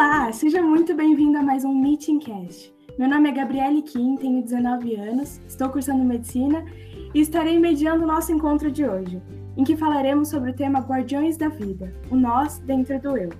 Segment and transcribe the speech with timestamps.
[0.00, 2.72] Olá, seja muito bem-vindo a mais um Meeting Cast.
[2.96, 6.64] Meu nome é Gabriele Kim, tenho 19 anos, estou cursando medicina
[7.12, 9.20] e estarei mediando o nosso encontro de hoje,
[9.56, 13.30] em que falaremos sobre o tema Guardiões da Vida, o nós dentro do eu.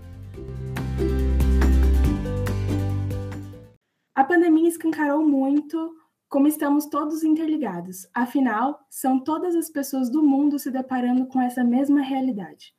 [4.16, 5.94] A pandemia escancarou muito
[6.28, 11.62] como estamos todos interligados, afinal, são todas as pessoas do mundo se deparando com essa
[11.62, 12.76] mesma realidade.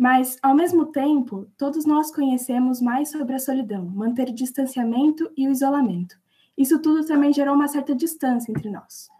[0.00, 5.46] Mas, ao mesmo tempo, todos nós conhecemos mais sobre a solidão, manter o distanciamento e
[5.46, 6.18] o isolamento.
[6.56, 9.10] Isso tudo também gerou uma certa distância entre nós.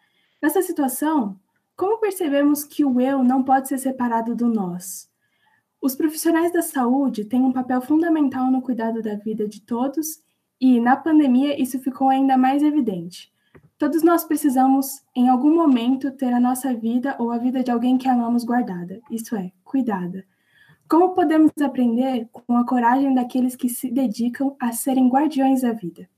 [0.41, 1.39] Nessa situação,
[1.77, 5.07] como percebemos que o eu não pode ser separado do nós?
[5.83, 10.23] Os profissionais da saúde têm um papel fundamental no cuidado da vida de todos
[10.59, 13.31] e, na pandemia, isso ficou ainda mais evidente.
[13.77, 17.99] Todos nós precisamos, em algum momento, ter a nossa vida ou a vida de alguém
[17.99, 20.25] que amamos guardada, isso é, cuidada.
[20.91, 26.11] Como podemos aprender com a coragem daqueles que se dedicam a serem guardiões da vida?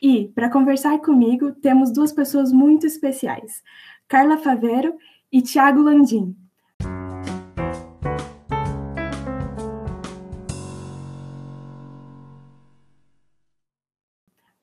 [0.00, 3.64] E, para conversar comigo, temos duas pessoas muito especiais:
[4.06, 4.96] Carla Favero
[5.32, 6.36] e Tiago Landim.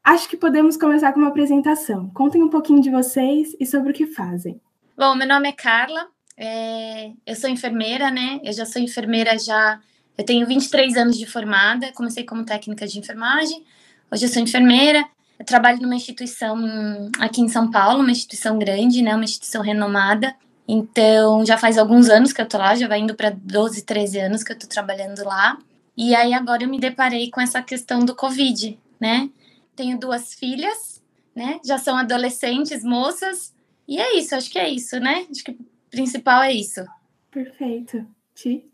[0.02, 2.09] Acho que podemos começar com uma apresentação.
[2.12, 4.62] Contem um pouquinho de vocês e sobre o que fazem.
[4.97, 6.08] Bom, meu nome é Carla,
[6.40, 8.40] é, eu sou enfermeira, né?
[8.42, 9.82] Eu já sou enfermeira já.
[10.18, 13.62] Eu tenho 23 anos de formada, comecei como técnica de enfermagem.
[14.09, 15.06] Hoje eu sou enfermeira.
[15.38, 16.58] Eu trabalho numa instituição
[17.20, 19.14] aqui em São Paulo, uma instituição grande, né?
[19.14, 20.34] Uma instituição renomada.
[20.66, 24.20] Então, já faz alguns anos que eu tô lá, já vai indo para 12, 13
[24.20, 25.58] anos que eu tô trabalhando lá.
[25.98, 29.30] E aí agora eu me deparei com essa questão do Covid, né?
[29.76, 31.03] Tenho duas filhas,
[31.36, 31.59] né?
[31.66, 33.53] Já são adolescentes, moças.
[33.86, 35.26] E é isso, acho que é isso, né?
[35.30, 35.58] Acho que
[35.90, 36.86] principal é isso.
[37.32, 38.06] Perfeito.
[38.36, 38.66] Ti?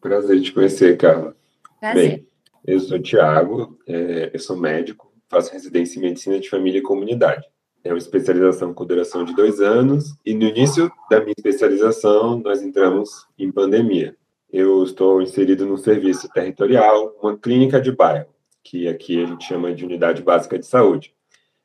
[0.00, 1.36] Prazer te conhecer, Carla.
[1.80, 2.08] Prazer.
[2.10, 2.26] Bem,
[2.66, 7.46] eu sou Tiago, é, eu sou médico, faço residência em medicina de família e comunidade.
[7.84, 12.60] É uma especialização com duração de dois anos e no início da minha especialização nós
[12.60, 14.16] entramos em pandemia.
[14.52, 18.26] Eu estou inserido no serviço territorial, uma clínica de bairro,
[18.62, 21.14] que aqui a gente chama de unidade básica de saúde,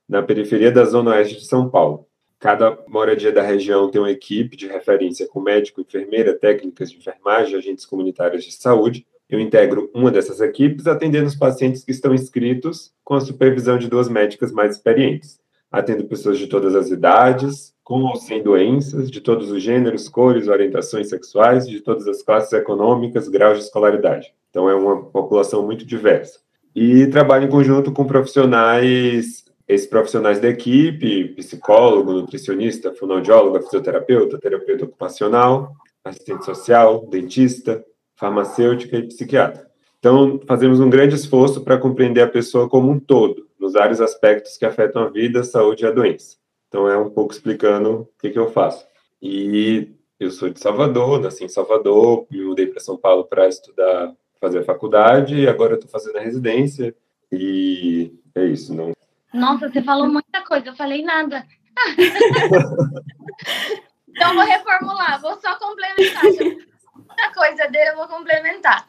[0.08, 2.08] na periferia da zona oeste de São Paulo.
[2.42, 7.56] Cada moradia da região tem uma equipe de referência com médico, enfermeira, técnicas de enfermagem,
[7.56, 9.06] agentes comunitários de saúde.
[9.30, 13.88] Eu integro uma dessas equipes, atendendo os pacientes que estão inscritos, com a supervisão de
[13.88, 15.40] duas médicas mais experientes.
[15.72, 20.48] Atendo pessoas de todas as idades, com ou sem doenças, de todos os gêneros, cores,
[20.48, 24.34] orientações sexuais, de todas as classes econômicas, graus de escolaridade.
[24.50, 26.40] Então, é uma população muito diversa.
[26.76, 34.84] E trabalho em conjunto com profissionais esses profissionais da equipe, psicólogo, nutricionista, fonoaudiólogo, fisioterapeuta, terapeuta
[34.84, 35.74] ocupacional,
[36.04, 37.82] assistente social, dentista,
[38.16, 39.66] farmacêutica e psiquiatra.
[39.98, 44.58] Então, fazemos um grande esforço para compreender a pessoa como um todo, nos vários aspectos
[44.58, 46.36] que afetam a vida, a saúde e a doença.
[46.68, 48.86] Então, é um pouco explicando o que, que eu faço.
[49.22, 49.90] E
[50.20, 54.60] eu sou de Salvador, nasci em Salvador, me mudei para São Paulo para estudar, fazer
[54.60, 56.94] a faculdade, e agora estou fazendo a residência.
[57.32, 58.92] E é isso, não
[59.34, 61.46] nossa, você falou muita coisa, eu falei nada.
[64.10, 66.24] então, vou reformular, vou só complementar.
[66.24, 68.88] Muita coisa dele, eu vou complementar.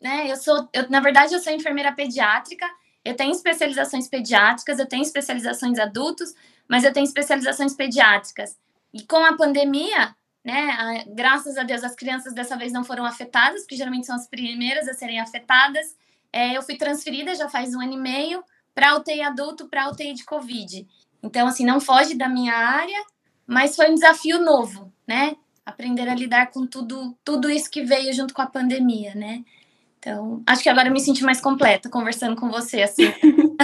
[0.00, 2.66] Né, eu sou, eu, na verdade, eu sou enfermeira pediátrica,
[3.04, 6.34] eu tenho especializações pediátricas, eu tenho especializações adultos,
[6.68, 8.58] mas eu tenho especializações pediátricas.
[8.92, 10.14] E com a pandemia,
[10.44, 14.16] né, a, graças a Deus, as crianças dessa vez não foram afetadas, porque geralmente são
[14.16, 15.96] as primeiras a serem afetadas.
[16.32, 18.44] É, eu fui transferida já faz um ano e meio
[18.76, 20.86] para UTI adulto, para UTI de Covid.
[21.22, 23.02] Então, assim, não foge da minha área,
[23.46, 25.34] mas foi um desafio novo, né?
[25.64, 29.42] Aprender a lidar com tudo, tudo isso que veio junto com a pandemia, né?
[29.98, 33.04] Então, acho que agora eu me senti mais completa conversando com você, assim.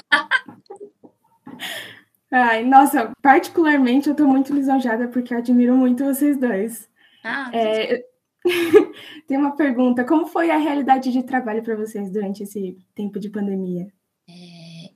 [2.33, 6.89] Ai, nossa, particularmente eu tô muito lisonjada porque eu admiro muito vocês dois.
[7.23, 8.03] Ah, é,
[9.29, 13.29] tem uma pergunta: como foi a realidade de trabalho para vocês durante esse tempo de
[13.29, 13.93] pandemia?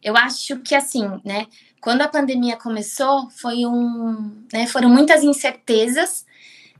[0.03, 1.47] Eu acho que assim, né?
[1.81, 6.27] Quando a pandemia começou, foi um, né, foram muitas incertezas,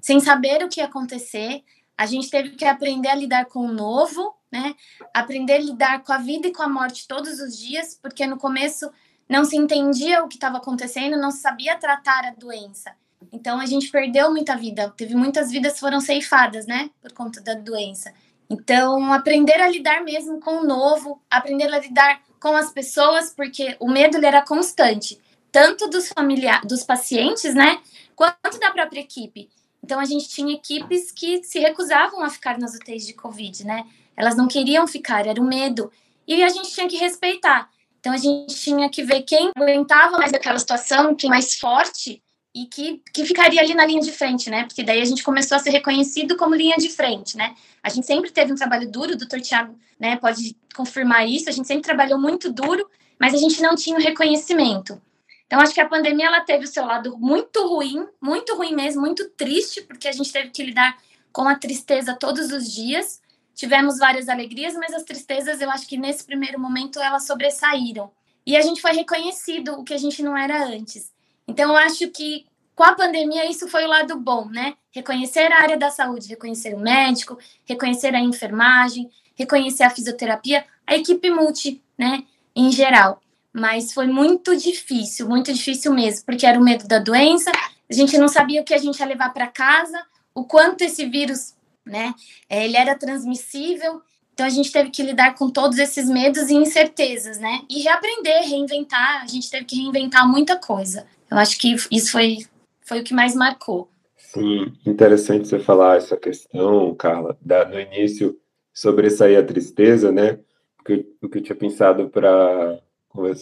[0.01, 1.63] sem saber o que ia acontecer.
[1.97, 4.75] A gente teve que aprender a lidar com o novo, né?
[5.15, 8.37] Aprender a lidar com a vida e com a morte todos os dias, porque no
[8.37, 8.91] começo
[9.29, 12.93] não se entendia o que estava acontecendo, não se sabia tratar a doença.
[13.33, 17.55] Então a gente perdeu muita vida, teve muitas vidas foram ceifadas, né, por conta da
[17.55, 18.13] doença.
[18.49, 23.77] Então, aprender a lidar mesmo com o novo, aprender a lidar com as pessoas, porque
[23.81, 27.81] o medo ele era constante, tanto dos familiares, dos pacientes, né,
[28.15, 29.49] quanto da própria equipe.
[29.83, 33.87] Então a gente tinha equipes que se recusavam a ficar nas UTIs de Covid, né?
[34.17, 35.93] Elas não queriam ficar, era o medo.
[36.27, 37.71] e a gente tinha que respeitar.
[38.01, 42.23] Então a gente tinha que ver quem aguentava mais aquela situação, quem mais forte
[42.55, 44.65] e que, que ficaria ali na linha de frente, né?
[44.65, 47.55] Porque daí a gente começou a ser reconhecido como linha de frente, né?
[47.83, 51.53] A gente sempre teve um trabalho duro, o doutor Tiago né, pode confirmar isso, a
[51.53, 52.89] gente sempre trabalhou muito duro,
[53.19, 55.01] mas a gente não tinha o reconhecimento.
[55.47, 59.01] Então, acho que a pandemia ela teve o seu lado muito ruim, muito ruim mesmo,
[59.01, 60.97] muito triste, porque a gente teve que lidar
[61.33, 63.21] com a tristeza todos os dias,
[63.57, 68.13] Tivemos várias alegrias, mas as tristezas, eu acho que nesse primeiro momento elas sobressaíram.
[68.45, 71.11] E a gente foi reconhecido o que a gente não era antes.
[71.49, 72.45] Então, eu acho que
[72.75, 74.75] com a pandemia isso foi o lado bom, né?
[74.91, 80.97] Reconhecer a área da saúde, reconhecer o médico, reconhecer a enfermagem, reconhecer a fisioterapia, a
[80.97, 82.25] equipe multi, né,
[82.55, 83.21] em geral.
[83.53, 87.53] Mas foi muito difícil, muito difícil mesmo, porque era o medo da doença,
[87.89, 90.03] a gente não sabia o que a gente ia levar para casa,
[90.35, 91.57] o quanto esse vírus
[91.87, 92.13] né?
[92.51, 94.03] É, ele era transmissível,
[94.35, 97.61] então a gente teve que lidar com todos esses medos e incertezas, né?
[97.71, 101.07] E reaprender, reinventar, a gente teve que reinventar muita coisa.
[101.31, 102.39] Eu acho que isso foi,
[102.83, 103.89] foi o que mais marcou.
[104.17, 108.37] Sim, interessante você falar essa questão, Carla, da, no início
[108.77, 110.39] sobressair a tristeza, né?
[110.77, 112.79] Porque, o que eu tinha pensado para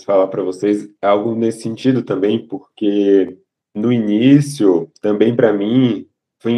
[0.07, 3.37] falar para vocês é algo nesse sentido também, porque
[3.75, 6.07] no início, também para mim,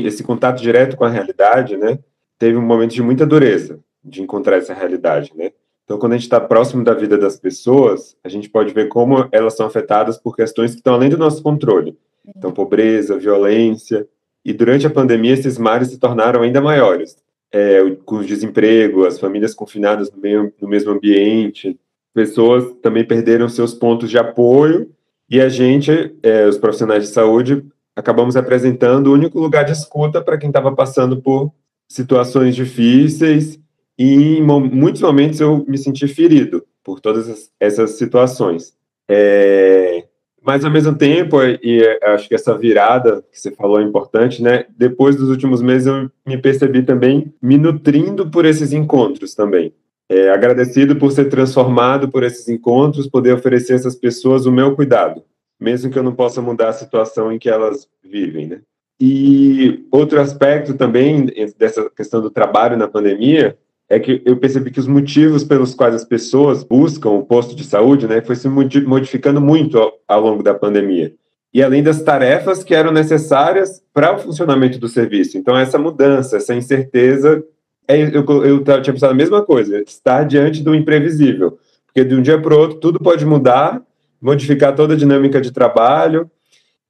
[0.05, 1.99] esse contato direto com a realidade, né,
[2.39, 5.51] teve um momento de muita dureza de encontrar essa realidade, né?
[5.85, 9.27] Então, quando a gente está próximo da vida das pessoas, a gente pode ver como
[9.33, 11.97] elas são afetadas por questões que estão além do nosso controle.
[12.37, 14.07] Então, pobreza, violência.
[14.45, 17.17] E durante a pandemia, esses mares se tornaram ainda maiores.
[17.53, 21.79] É, com o desemprego, as famílias confinadas no, meio, no mesmo ambiente,
[22.13, 24.91] pessoas também perderam seus pontos de apoio.
[25.29, 27.65] E a gente, é, os profissionais de saúde,
[27.95, 31.53] acabamos apresentando o único lugar de escuta para quem estava passando por
[31.89, 33.59] situações difíceis
[33.99, 38.75] e em muitos momentos eu me senti ferido por todas essas situações.
[39.09, 40.07] É,
[40.47, 44.65] mas ao mesmo tempo, e acho que essa virada que você falou é importante, né?
[44.79, 49.75] Depois dos últimos meses eu me percebi também me nutrindo por esses encontros também.
[50.09, 54.77] É, agradecido por ser transformado por esses encontros, poder oferecer a essas pessoas o meu
[54.77, 55.25] cuidado,
[55.59, 58.61] mesmo que eu não possa mudar a situação em que elas vivem, né?
[59.01, 61.27] E outro aspecto também
[61.59, 65.95] dessa questão do trabalho na pandemia é que eu percebi que os motivos pelos quais
[65.95, 69.79] as pessoas buscam o posto de saúde, né, foi se modificando muito
[70.09, 71.15] ao, longo da pandemia.
[71.55, 75.39] E além das tarefas que eram necessárias para o funcionamento do serviço.
[75.39, 77.43] Então, essa mudança, essa incerteza,
[77.89, 81.59] é, eu, eu, eu tinha pensado a mesma coisa, estar diante do imprevisível.
[81.87, 83.81] Porque de um dia para o outro, tudo pode mudar
[84.21, 86.31] modificar toda a dinâmica de trabalho,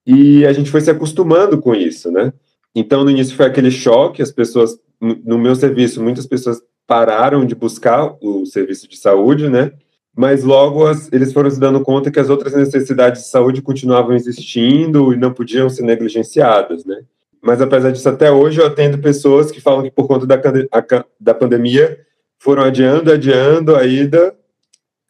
[0.07, 2.33] e a gente foi se acostumando com isso, né?
[2.75, 7.55] Então, no início foi aquele choque, as pessoas, no meu serviço, muitas pessoas pararam de
[7.55, 9.73] buscar o serviço de saúde, né?
[10.15, 14.15] Mas logo as, eles foram se dando conta que as outras necessidades de saúde continuavam
[14.15, 17.03] existindo e não podiam ser negligenciadas, né?
[17.43, 21.05] Mas apesar disso, até hoje eu atendo pessoas que falam que por conta da, a,
[21.21, 21.99] da pandemia
[22.39, 24.35] foram adiando, adiando a ida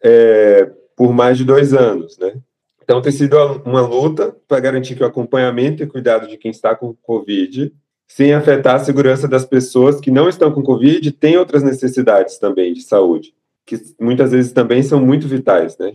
[0.02, 2.34] é, por mais de dois anos, né?
[2.82, 6.72] Então, tem sido uma luta para garantir que o acompanhamento e cuidado de quem está
[6.76, 7.74] com Covid,
[8.08, 12.72] sem afetar a segurança das pessoas que não estão com Covid, têm outras necessidades também
[12.72, 13.34] de saúde,
[13.66, 15.94] que muitas vezes também são muito vitais, né?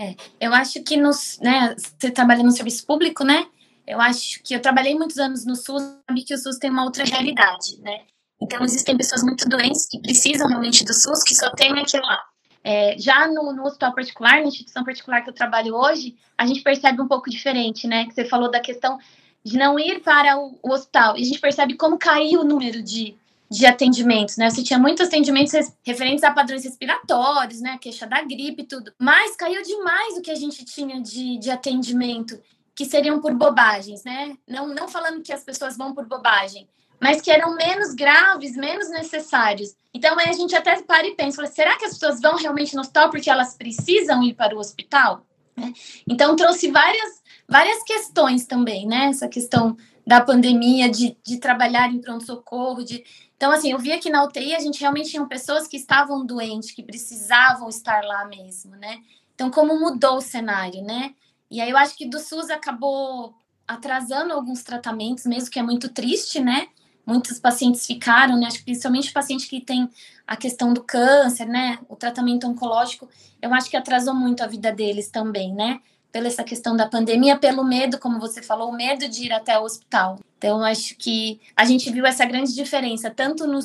[0.00, 3.46] É, eu acho que nos, né, você trabalha no serviço público, né?
[3.86, 6.84] Eu acho que eu trabalhei muitos anos no SUS, sabe que o SUS tem uma
[6.84, 8.00] outra realidade, né?
[8.40, 12.18] Então, existem pessoas muito doentes que precisam realmente do SUS, que só tem aquilo lá.
[12.64, 16.62] É, já no, no, hospital particular, na instituição particular que eu trabalho hoje, a gente
[16.62, 18.06] percebe um pouco diferente, né?
[18.06, 18.98] Que você falou da questão
[19.44, 21.16] de não ir para o, o hospital.
[21.16, 23.16] E a gente percebe como caiu o número de,
[23.50, 24.50] de atendimentos, né?
[24.50, 25.52] Você tinha muitos atendimentos
[25.84, 27.78] referentes a padrões respiratórios, né?
[27.80, 28.92] Queixa da gripe e tudo.
[28.98, 32.40] Mas caiu demais o que a gente tinha de, de atendimento,
[32.74, 34.36] que seriam por bobagens, né?
[34.48, 36.68] Não, não falando que as pessoas vão por bobagem,
[37.00, 39.74] mas que eram menos graves, menos necessários.
[39.92, 42.80] Então aí a gente até para e pensa, será que as pessoas vão realmente no
[42.80, 45.26] hospital porque elas precisam ir para o hospital?
[45.56, 45.72] Né?
[46.08, 47.21] Então trouxe várias,
[47.52, 49.06] várias questões também, né?
[49.06, 53.04] Essa questão da pandemia, de, de trabalhar em pronto-socorro, de...
[53.36, 56.70] Então, assim, eu vi aqui na UTI, a gente realmente tinha pessoas que estavam doentes,
[56.70, 58.98] que precisavam estar lá mesmo, né?
[59.34, 61.14] Então, como mudou o cenário, né?
[61.50, 63.34] E aí eu acho que do SUS acabou
[63.66, 66.68] atrasando alguns tratamentos, mesmo que é muito triste, né?
[67.06, 68.46] muitos pacientes ficaram, né?
[68.46, 69.88] Acho que principalmente paciente que tem
[70.26, 71.78] a questão do câncer, né?
[71.88, 73.08] O tratamento oncológico,
[73.40, 75.80] eu acho que atrasou muito a vida deles também, né?
[76.12, 79.58] Pela essa questão da pandemia, pelo medo, como você falou, o medo de ir até
[79.58, 80.18] o hospital.
[80.36, 83.60] Então, acho que a gente viu essa grande diferença, tanto no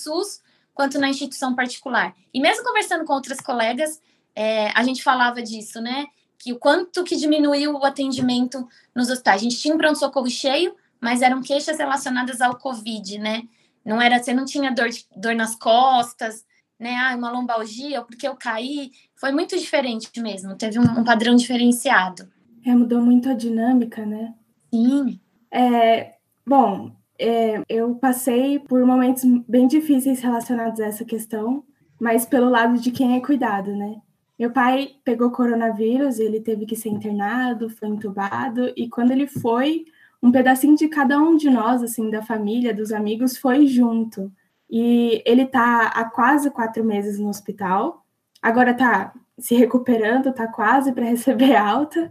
[0.00, 0.40] SUS
[0.74, 2.14] quanto na instituição particular.
[2.32, 4.00] E mesmo conversando com outras colegas,
[4.34, 6.06] é, a gente falava disso, né?
[6.38, 9.40] Que o quanto que diminuiu o atendimento nos hospitais.
[9.40, 13.42] A gente tinha um pronto-socorro cheio, mas eram queixas relacionadas ao Covid, né?
[13.84, 16.44] Não era, você não tinha dor, dor nas costas,
[16.78, 16.96] né?
[16.96, 18.92] Ah, uma lombalgia, porque eu caí.
[19.22, 22.28] Foi muito diferente mesmo, teve um, um padrão diferenciado.
[22.66, 24.34] É, mudou muito a dinâmica, né?
[24.74, 25.20] Sim.
[25.48, 26.14] É,
[26.44, 31.62] bom, é, eu passei por momentos bem difíceis relacionados a essa questão,
[32.00, 33.94] mas pelo lado de quem é cuidado, né?
[34.36, 39.84] Meu pai pegou coronavírus, ele teve que ser internado, foi entubado, e quando ele foi,
[40.20, 44.32] um pedacinho de cada um de nós, assim, da família, dos amigos, foi junto.
[44.68, 48.01] E ele tá há quase quatro meses no hospital,
[48.42, 52.10] agora tá se recuperando, tá quase para receber alta.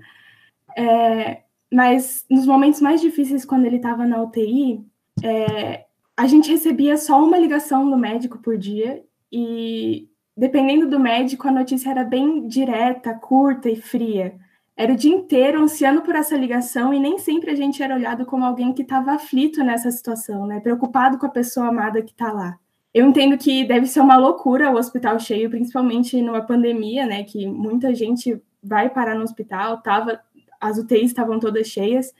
[0.76, 4.86] É, mas nos momentos mais difíceis, quando ele estava na UTI,
[5.24, 5.86] é,
[6.18, 11.52] a gente recebia só uma ligação do médico por dia e, dependendo do médico, a
[11.52, 14.36] notícia era bem direta, curta e fria.
[14.76, 18.26] Era o dia inteiro ansiando por essa ligação e nem sempre a gente era olhado
[18.26, 20.60] como alguém que estava aflito nessa situação, né?
[20.60, 22.58] Preocupado com a pessoa amada que está lá.
[22.94, 27.24] Eu entendo que deve ser uma loucura o hospital cheio, principalmente numa pandemia, né?
[27.24, 30.22] Que muita gente vai parar no hospital, tava,
[30.60, 32.14] as UTIs estavam todas cheias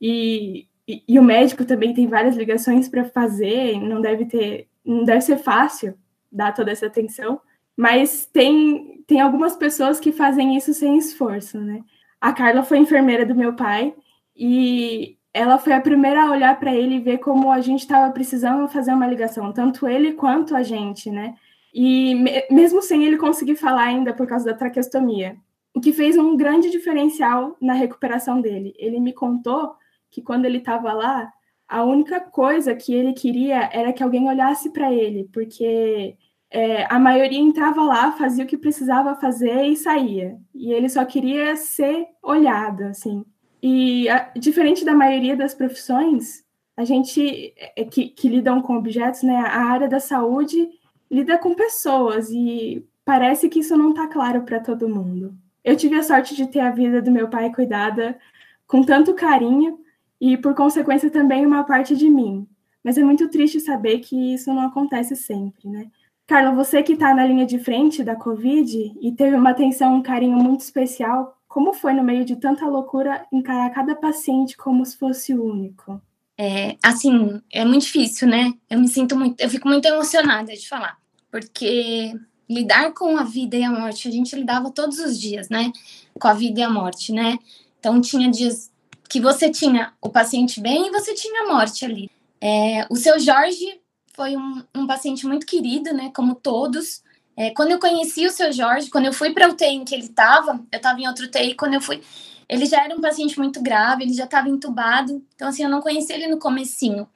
[0.00, 5.02] e e, e, o médico também tem várias ligações para fazer, não deve ter, não
[5.04, 5.94] deve ser fácil
[6.30, 7.40] dar toda essa atenção,
[7.76, 11.82] mas tem, tem algumas pessoas que fazem isso sem esforço, né?
[12.20, 13.94] A Carla foi enfermeira do meu pai
[14.36, 18.12] e ela foi a primeira a olhar para ele e ver como a gente estava
[18.12, 21.34] precisando fazer uma ligação, tanto ele quanto a gente, né?
[21.74, 25.36] E me, mesmo sem ele conseguir falar ainda por causa da traqueostomia,
[25.74, 28.72] o que fez um grande diferencial na recuperação dele.
[28.78, 29.74] Ele me contou
[30.08, 31.32] que quando ele estava lá,
[31.68, 36.16] a única coisa que ele queria era que alguém olhasse para ele, porque
[36.48, 40.38] é, a maioria entrava lá, fazia o que precisava fazer e saía.
[40.54, 43.24] E ele só queria ser olhado, assim.
[43.66, 46.44] E a, diferente da maioria das profissões,
[46.76, 50.68] a gente é, que, que lidam com objetos, né, a área da saúde
[51.10, 55.34] lida com pessoas e parece que isso não está claro para todo mundo.
[55.64, 58.18] Eu tive a sorte de ter a vida do meu pai cuidada
[58.66, 59.80] com tanto carinho
[60.20, 62.46] e, por consequência, também uma parte de mim.
[62.84, 65.86] Mas é muito triste saber que isso não acontece sempre, né?
[66.26, 70.02] Carla, você que está na linha de frente da Covid e teve uma atenção, um
[70.02, 74.98] carinho muito especial, como foi no meio de tanta loucura encarar cada paciente como se
[74.98, 76.02] fosse único?
[76.36, 78.54] É, assim, é muito difícil, né?
[78.68, 80.98] Eu me sinto muito, eu fico muito emocionada de falar,
[81.30, 82.12] porque
[82.50, 85.70] lidar com a vida e a morte, a gente lidava todos os dias, né?
[86.18, 87.38] Com a vida e a morte, né?
[87.78, 88.68] Então tinha dias
[89.08, 92.10] que você tinha o paciente bem e você tinha a morte ali.
[92.40, 93.80] É, o seu Jorge
[94.12, 96.10] foi um, um, paciente muito querido, né?
[96.16, 97.00] Como todos.
[97.36, 99.94] É, quando eu conheci o seu Jorge, quando eu fui para o UTI em que
[99.94, 102.00] ele estava, eu estava em outro UTI, quando eu fui,
[102.48, 105.24] ele já era um paciente muito grave, ele já estava entubado.
[105.34, 107.08] Então, assim, eu não conheci ele no comecinho.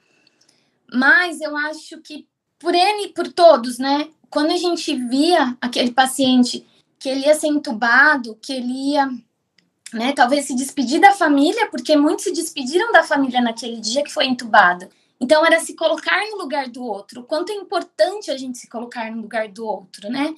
[0.92, 2.26] Mas eu acho que
[2.58, 4.08] por ele, por todos, né?
[4.30, 6.66] Quando a gente via aquele paciente
[6.98, 9.08] que ele ia ser entubado, que ele ia
[9.92, 10.12] né?
[10.12, 14.26] Talvez se despedir da família, porque muitos se despediram da família naquele dia que foi
[14.26, 14.88] entubado.
[15.20, 17.24] Então era se colocar no lugar do outro.
[17.24, 20.34] Quanto é importante a gente se colocar no lugar do outro, né?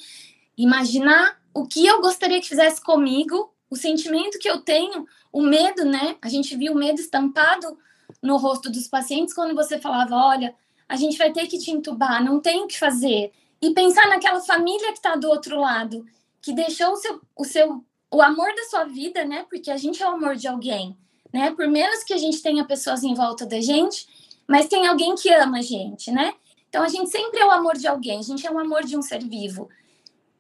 [0.57, 5.85] Imaginar o que eu gostaria que fizesse comigo, o sentimento que eu tenho, o medo,
[5.85, 6.17] né?
[6.23, 7.79] A gente viu o medo estampado
[8.23, 10.55] no rosto dos pacientes quando você falava, olha,
[10.89, 13.33] a gente vai ter que te entubar, não tem o que fazer.
[13.63, 16.05] E pensar naquela família que está do outro lado,
[16.41, 19.47] que deixou o seu, o seu o amor da sua vida, né?
[19.49, 20.97] Porque a gente é o amor de alguém,
[21.33, 21.53] né?
[21.53, 24.07] Por menos que a gente tenha pessoas em volta da gente,
[24.51, 26.35] mas tem alguém que ama a gente, né?
[26.69, 28.97] Então a gente sempre é o amor de alguém, a gente é o amor de
[28.97, 29.69] um ser vivo.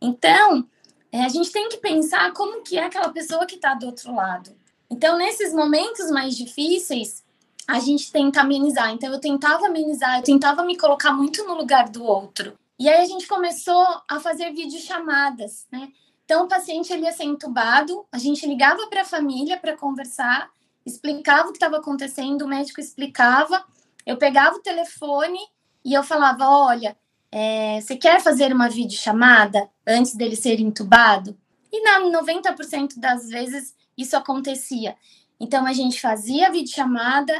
[0.03, 0.67] Então,
[1.13, 4.13] é, a gente tem que pensar como que é aquela pessoa que está do outro
[4.13, 4.51] lado.
[4.91, 7.23] Então, nesses momentos mais difíceis,
[7.69, 8.91] a gente tenta amenizar.
[8.91, 12.59] Então, eu tentava amenizar, eu tentava me colocar muito no lugar do outro.
[12.81, 15.89] E aí a gente começou a fazer videochamadas, né?
[16.25, 20.51] Então, o paciente ele ia ser entubado, a gente ligava para a família para conversar,
[20.85, 23.65] explicava o que estava acontecendo, o médico explicava,
[24.11, 25.39] eu pegava o telefone
[25.85, 26.97] e eu falava: Olha,
[27.31, 31.37] é, você quer fazer uma videochamada antes dele ser entubado?
[31.73, 34.97] E na 90% das vezes isso acontecia.
[35.39, 37.33] Então, a gente fazia a videochamada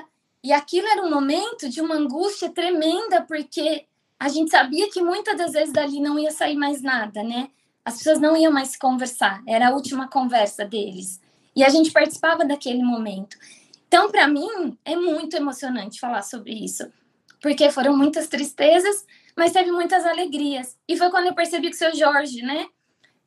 [0.43, 3.87] e aquilo era um momento de uma angústia tremenda, porque
[4.19, 7.51] a gente sabia que muitas das vezes dali não ia sair mais nada, né?
[7.85, 11.21] as pessoas não iam mais conversar, era a última conversa deles.
[11.55, 13.37] E a gente participava daquele momento.
[13.93, 16.89] Então, para mim, é muito emocionante falar sobre isso,
[17.43, 19.05] porque foram muitas tristezas,
[19.37, 20.79] mas teve muitas alegrias.
[20.87, 22.69] E foi quando eu percebi que o seu Jorge, né?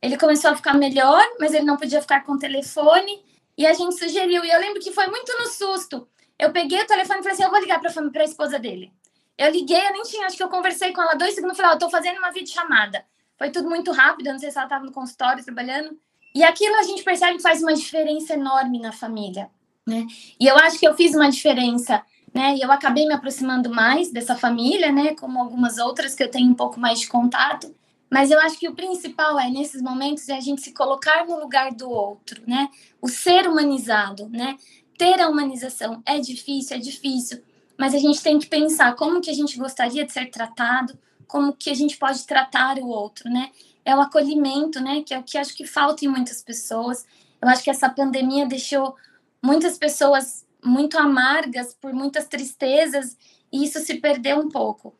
[0.01, 3.21] Ele começou a ficar melhor, mas ele não podia ficar com o telefone.
[3.57, 4.41] E a gente sugeriu.
[4.45, 6.07] E eu lembro que foi muito no susto.
[6.39, 8.93] Eu peguei o telefone e falei assim: eu vou ligar para a esposa dele.
[9.37, 11.73] Eu liguei, eu nem tinha, acho que eu conversei com ela dois segundos e falei:
[11.73, 13.03] oh, eu tô fazendo uma videochamada.
[13.37, 15.99] Foi tudo muito rápido, eu não sei se ela estava no consultório trabalhando.
[16.33, 19.51] E aquilo a gente percebe que faz uma diferença enorme na família,
[19.85, 20.05] né?
[20.39, 22.55] E eu acho que eu fiz uma diferença, né?
[22.55, 25.15] E eu acabei me aproximando mais dessa família, né?
[25.15, 27.73] Como algumas outras que eu tenho um pouco mais de contato.
[28.09, 31.39] Mas eu acho que o principal é, nesses momentos, é a gente se colocar no
[31.39, 32.69] lugar do outro, né?
[33.01, 34.57] O ser humanizado, né?
[34.97, 37.41] Ter a humanização é difícil, é difícil,
[37.77, 40.97] mas a gente tem que pensar como que a gente gostaria de ser tratado,
[41.27, 43.49] como que a gente pode tratar o outro, né?
[43.83, 45.01] É o acolhimento, né?
[45.01, 47.05] Que é o que acho que falta em muitas pessoas.
[47.41, 48.95] Eu acho que essa pandemia deixou
[49.43, 53.17] muitas pessoas muito amargas por muitas tristezas
[53.51, 54.95] e isso se perdeu um pouco.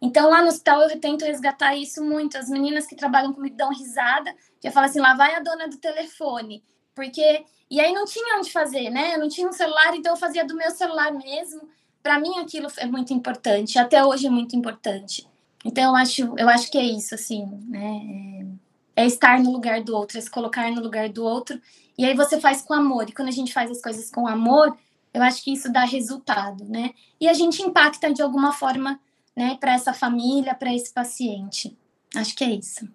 [0.00, 2.36] Então, lá no hospital, eu tento resgatar isso muito.
[2.36, 5.78] As meninas que trabalham comigo dão risada, já falam assim: lá vai a dona do
[5.78, 6.62] telefone.
[6.94, 7.44] Porque.
[7.68, 9.14] E aí não tinha onde fazer, né?
[9.14, 11.68] Eu não tinha um celular, então eu fazia do meu celular mesmo.
[12.00, 13.78] Para mim, aquilo é muito importante.
[13.78, 15.26] Até hoje é muito importante.
[15.64, 18.56] Então, eu acho, eu acho que é isso, assim, né?
[18.96, 21.60] É, é estar no lugar do outro, é se colocar no lugar do outro.
[21.96, 23.08] E aí você faz com amor.
[23.08, 24.76] E quando a gente faz as coisas com amor,
[25.12, 26.90] eu acho que isso dá resultado, né?
[27.20, 29.00] E a gente impacta de alguma forma,
[29.34, 31.76] né, para essa família, para esse paciente.
[32.14, 32.88] Acho que é isso.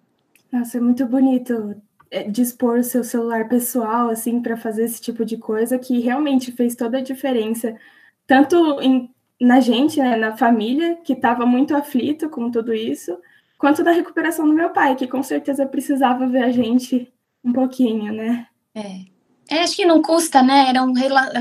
[0.50, 1.76] Nossa, é muito bonito
[2.10, 6.52] é, dispor o seu celular pessoal assim para fazer esse tipo de coisa que realmente
[6.52, 7.74] fez toda a diferença,
[8.26, 13.18] tanto em na gente, né, na família, que estava muito aflito com tudo isso,
[13.58, 18.12] quanto da recuperação do meu pai, que com certeza precisava ver a gente um pouquinho,
[18.12, 18.46] né?
[18.74, 19.04] É.
[19.48, 20.68] é acho que não custa, né?
[20.68, 20.92] Eram,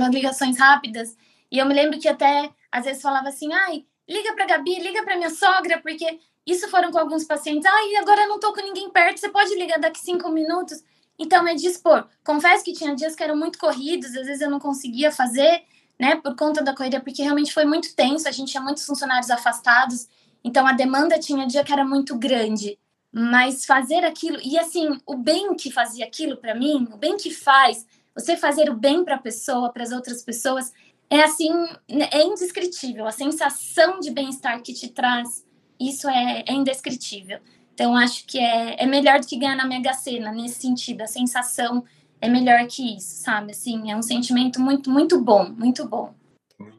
[0.09, 1.15] ligações rápidas.
[1.51, 5.03] E eu me lembro que até às vezes falava assim: ai, liga para Gabi, liga
[5.03, 7.65] para minha sogra, porque isso foram com alguns pacientes.
[7.65, 10.83] Ai, agora eu não tô com ninguém perto, você pode ligar daqui cinco minutos.
[11.17, 12.07] Então é dispor.
[12.23, 15.63] Confesso que tinha dias que eram muito corridos, às vezes eu não conseguia fazer,
[15.99, 19.29] né, por conta da corrida, porque realmente foi muito tenso, a gente tinha muitos funcionários
[19.29, 20.07] afastados,
[20.43, 22.79] então a demanda tinha dia que era muito grande.
[23.11, 27.29] Mas fazer aquilo, e assim, o bem que fazia aquilo para mim, o bem que
[27.29, 30.71] faz, você fazer o bem para a pessoa, para as outras pessoas,
[31.09, 31.51] é assim,
[31.89, 33.05] é indescritível.
[33.05, 35.45] A sensação de bem-estar que te traz,
[35.79, 37.39] isso é, é indescritível.
[37.73, 41.07] Então, acho que é, é melhor do que ganhar na Mega Sena, nesse sentido, a
[41.07, 41.83] sensação
[42.21, 43.51] é melhor que isso, sabe?
[43.51, 46.13] Assim, é um sentimento muito, muito bom, muito bom.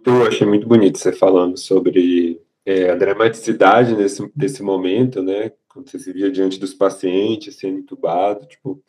[0.06, 2.31] Eu achei muito bonito você falando sobre
[2.64, 5.52] é, a dramaticidade nesse, desse momento, né?
[5.68, 8.82] Quando você se via diante dos pacientes sendo entubado, tipo,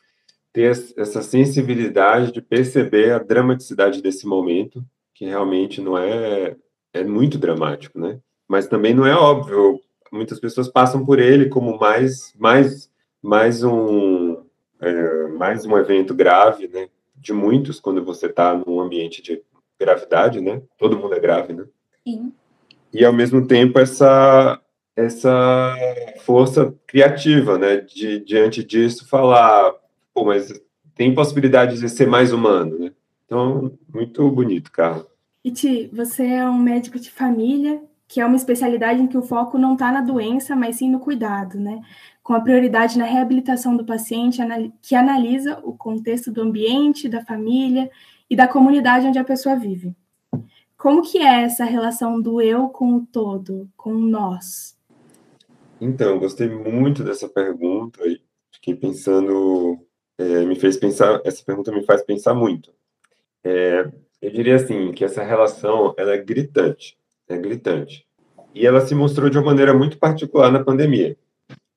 [0.51, 6.55] ter essa sensibilidade de perceber a dramaticidade desse momento, que realmente não é
[6.93, 8.19] é muito dramático, né?
[8.47, 9.81] Mas também não é óbvio.
[10.11, 12.89] Muitas pessoas passam por ele como mais mais
[13.21, 14.43] mais um
[14.79, 16.87] é, mais um evento grave, né?
[17.15, 19.41] De muitos quando você está num ambiente de
[19.79, 20.61] gravidade, né?
[20.77, 21.65] Todo mundo é grave, né?
[22.07, 22.31] Sim.
[22.93, 24.59] E ao mesmo tempo essa
[24.95, 25.75] essa
[26.23, 27.77] força criativa, né?
[27.77, 29.73] De diante disso falar,
[30.13, 30.53] pô, mas
[30.93, 32.91] tem possibilidade de ser mais humano, né?
[33.25, 35.07] Então, muito bonito, Carlos.
[35.43, 39.57] Iti, você é um médico de família, que é uma especialidade em que o foco
[39.57, 41.81] não está na doença, mas sim no cuidado, né?
[42.23, 44.41] com a prioridade na reabilitação do paciente,
[44.81, 47.91] que analisa o contexto do ambiente, da família
[48.29, 49.93] e da comunidade onde a pessoa vive.
[50.83, 54.77] Como que é essa relação do eu com o todo, com nós?
[55.79, 58.19] Então, gostei muito dessa pergunta e
[58.51, 59.79] fiquei pensando,
[60.17, 62.69] é, me fez pensar, essa pergunta me faz pensar muito.
[63.45, 63.89] É,
[64.21, 66.97] eu diria assim, que essa relação, ela é gritante,
[67.29, 68.05] é gritante.
[68.53, 71.17] E ela se mostrou de uma maneira muito particular na pandemia.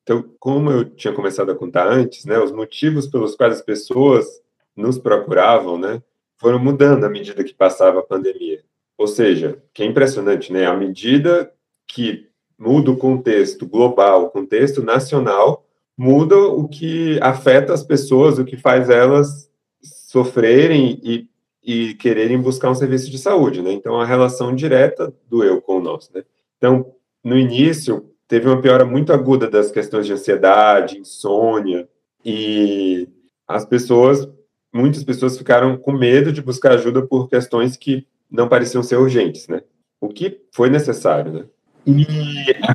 [0.02, 4.26] Então, como eu tinha começado a contar antes, né, os motivos pelos quais as pessoas
[4.74, 6.02] nos procuravam, né,
[6.38, 8.64] foram mudando à medida que passava a pandemia.
[8.98, 11.52] Ou seja, que é impressionante, né, à medida
[11.86, 12.26] que
[12.58, 18.56] muda o contexto global, o contexto nacional, muda o que afeta as pessoas, o que
[18.56, 19.50] faz elas
[19.82, 21.28] sofrerem e,
[21.62, 23.72] e quererem buscar um serviço de saúde, né?
[23.72, 26.22] Então, a relação direta do eu com o nós, né?
[26.56, 31.88] Então, no início, teve uma piora muito aguda das questões de ansiedade, insônia,
[32.24, 33.08] e
[33.46, 34.28] as pessoas,
[34.72, 39.48] muitas pessoas ficaram com medo de buscar ajuda por questões que não pareciam ser urgentes,
[39.48, 39.62] né?
[40.00, 41.44] O que foi necessário, né?
[41.86, 42.06] E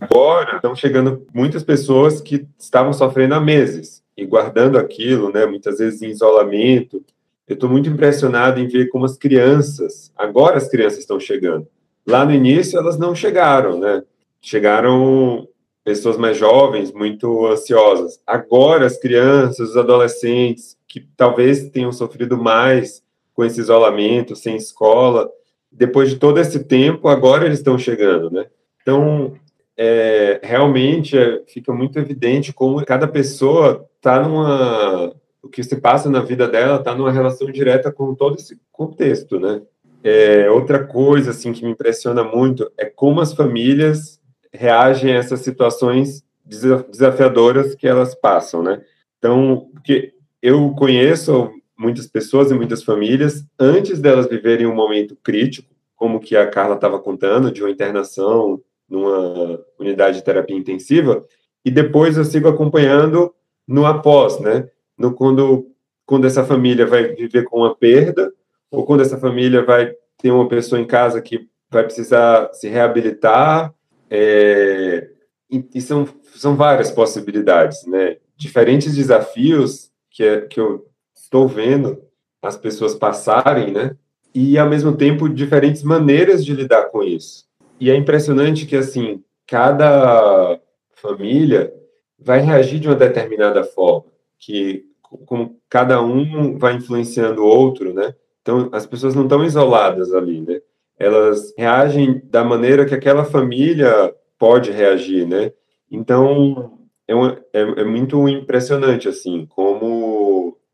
[0.02, 5.46] agora estão chegando muitas pessoas que estavam sofrendo há meses e guardando aquilo, né?
[5.46, 7.04] Muitas vezes em isolamento.
[7.48, 11.68] Eu estou muito impressionado em ver como as crianças, agora as crianças estão chegando,
[12.08, 14.02] lá no início elas não chegaram, né?
[14.40, 15.48] Chegaram
[15.84, 18.22] pessoas mais jovens, muito ansiosas.
[18.26, 25.30] Agora, as crianças, os adolescentes, que talvez tenham sofrido mais com esse isolamento, sem escola,
[25.72, 28.46] depois de todo esse tempo, agora eles estão chegando, né?
[28.82, 29.34] Então,
[29.78, 35.14] é, realmente é, fica muito evidente como cada pessoa está numa.
[35.42, 39.40] O que se passa na vida dela está numa relação direta com todo esse contexto,
[39.40, 39.62] né?
[40.04, 44.20] É, outra coisa assim que me impressiona muito é como as famílias
[44.52, 48.82] reagem a essas situações desafiadoras que elas passam, né?
[49.18, 51.52] Então, porque eu conheço
[51.82, 56.76] muitas pessoas e muitas famílias antes delas viverem um momento crítico, como que a Carla
[56.76, 61.26] estava contando, de uma internação numa unidade de terapia intensiva,
[61.66, 63.34] e depois eu sigo acompanhando
[63.68, 64.70] no após, né?
[64.98, 65.68] No quando
[66.06, 68.34] quando essa família vai viver com uma perda,
[68.70, 73.74] ou quando essa família vai ter uma pessoa em casa que vai precisar se reabilitar,
[74.10, 75.10] é,
[75.50, 78.18] e, e, são, são várias possibilidades, né?
[78.36, 80.91] Diferentes desafios que, é, que eu
[81.32, 82.02] estou vendo
[82.42, 83.96] as pessoas passarem, né?
[84.34, 87.46] E, ao mesmo tempo, diferentes maneiras de lidar com isso.
[87.80, 90.60] E é impressionante que, assim, cada
[90.96, 91.74] família
[92.20, 94.06] vai reagir de uma determinada forma,
[94.38, 98.14] que como cada um vai influenciando o outro, né?
[98.42, 100.62] Então, as pessoas não estão isoladas ali, né?
[101.02, 105.52] elas reagem da maneira que aquela família pode reagir, né?
[105.90, 107.14] Então, é,
[107.54, 110.11] é, é, muito impressionante, assim, como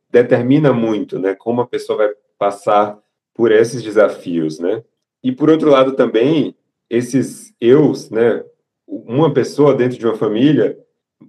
[0.09, 1.35] determina muito, né?
[1.35, 2.97] Como a pessoa vai passar
[3.33, 4.83] por esses desafios, né?
[5.23, 6.55] E, por outro lado, também,
[6.89, 8.43] esses eus, né?
[8.87, 10.77] Uma pessoa dentro de uma família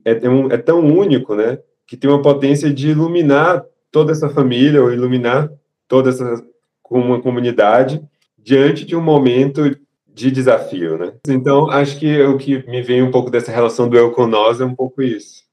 [0.05, 1.59] é, é, tão único, né?
[1.87, 5.51] Que tem uma potência de iluminar toda essa família ou iluminar
[5.87, 6.45] toda essa
[6.91, 8.03] uma comunidade
[8.39, 11.13] diante de um momento de desafio, né?
[11.29, 14.61] Então, acho que o que me vem um pouco dessa relação do eu com nós
[14.61, 15.45] é um pouco isso.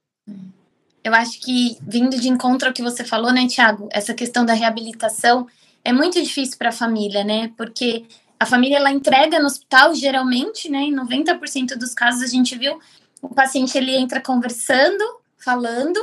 [1.06, 4.54] Eu acho que, vindo de encontro ao que você falou, né, Tiago, essa questão da
[4.54, 5.46] reabilitação
[5.84, 7.52] é muito difícil para a família, né?
[7.56, 8.06] Porque
[8.40, 12.80] a família, ela entrega no hospital, geralmente, né, em 90% dos casos a gente viu,
[13.22, 15.04] o paciente, ele entra conversando,
[15.38, 15.96] falando,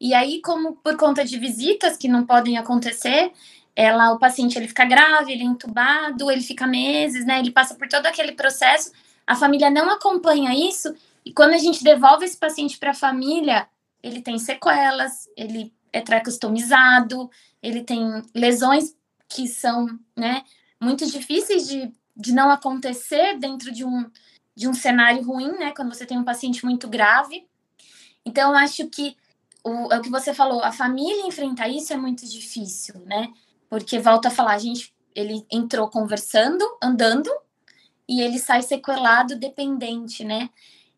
[0.00, 3.32] e aí, como por conta de visitas que não podem acontecer,
[3.76, 7.40] ela, o paciente ele fica grave, ele é entubado, ele fica meses, né?
[7.40, 8.90] Ele passa por todo aquele processo.
[9.26, 10.94] A família não acompanha isso
[11.26, 13.68] e quando a gente devolve esse paciente para a família,
[14.06, 17.28] ele tem sequelas, ele é tracostomizado,
[17.62, 18.94] ele tem lesões
[19.28, 20.44] que são, né,
[20.80, 24.08] muito difíceis de, de não acontecer dentro de um,
[24.54, 27.46] de um cenário ruim, né, quando você tem um paciente muito grave.
[28.24, 29.16] Então, acho que
[29.64, 33.32] o, é o que você falou, a família enfrentar isso é muito difícil, né?
[33.68, 37.28] Porque volta a falar, a gente, ele entrou conversando, andando,
[38.08, 40.50] e ele sai sequelado, dependente, né?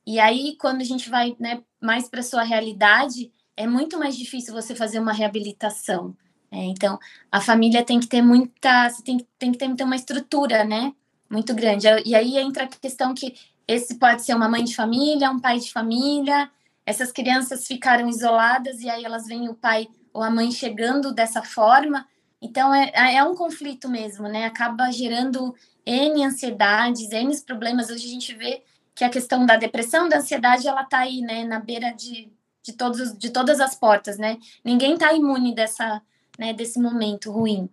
[0.07, 4.55] E aí, quando a gente vai né, mais para sua realidade, é muito mais difícil
[4.55, 6.17] você fazer uma reabilitação.
[6.51, 6.65] Né?
[6.65, 6.99] Então,
[7.31, 10.93] a família tem que ter muita, tem, tem que ter, ter uma estrutura, né?
[11.31, 11.87] Muito grande.
[12.05, 13.35] E aí entra a questão que
[13.67, 16.51] esse pode ser uma mãe de família, um pai de família.
[16.87, 21.43] Essas crianças ficaram isoladas e aí elas veem o pai ou a mãe chegando dessa
[21.43, 22.07] forma
[22.41, 24.47] então, é, é um conflito mesmo, né?
[24.47, 27.91] Acaba gerando N ansiedades, N problemas.
[27.91, 28.63] Hoje a gente vê
[28.99, 31.45] que a questão da depressão, da ansiedade, ela tá aí, né?
[31.45, 34.39] Na beira de, de, todos, de todas as portas, né?
[34.65, 36.03] Ninguém tá imune dessa,
[36.37, 37.69] né, desse momento ruim.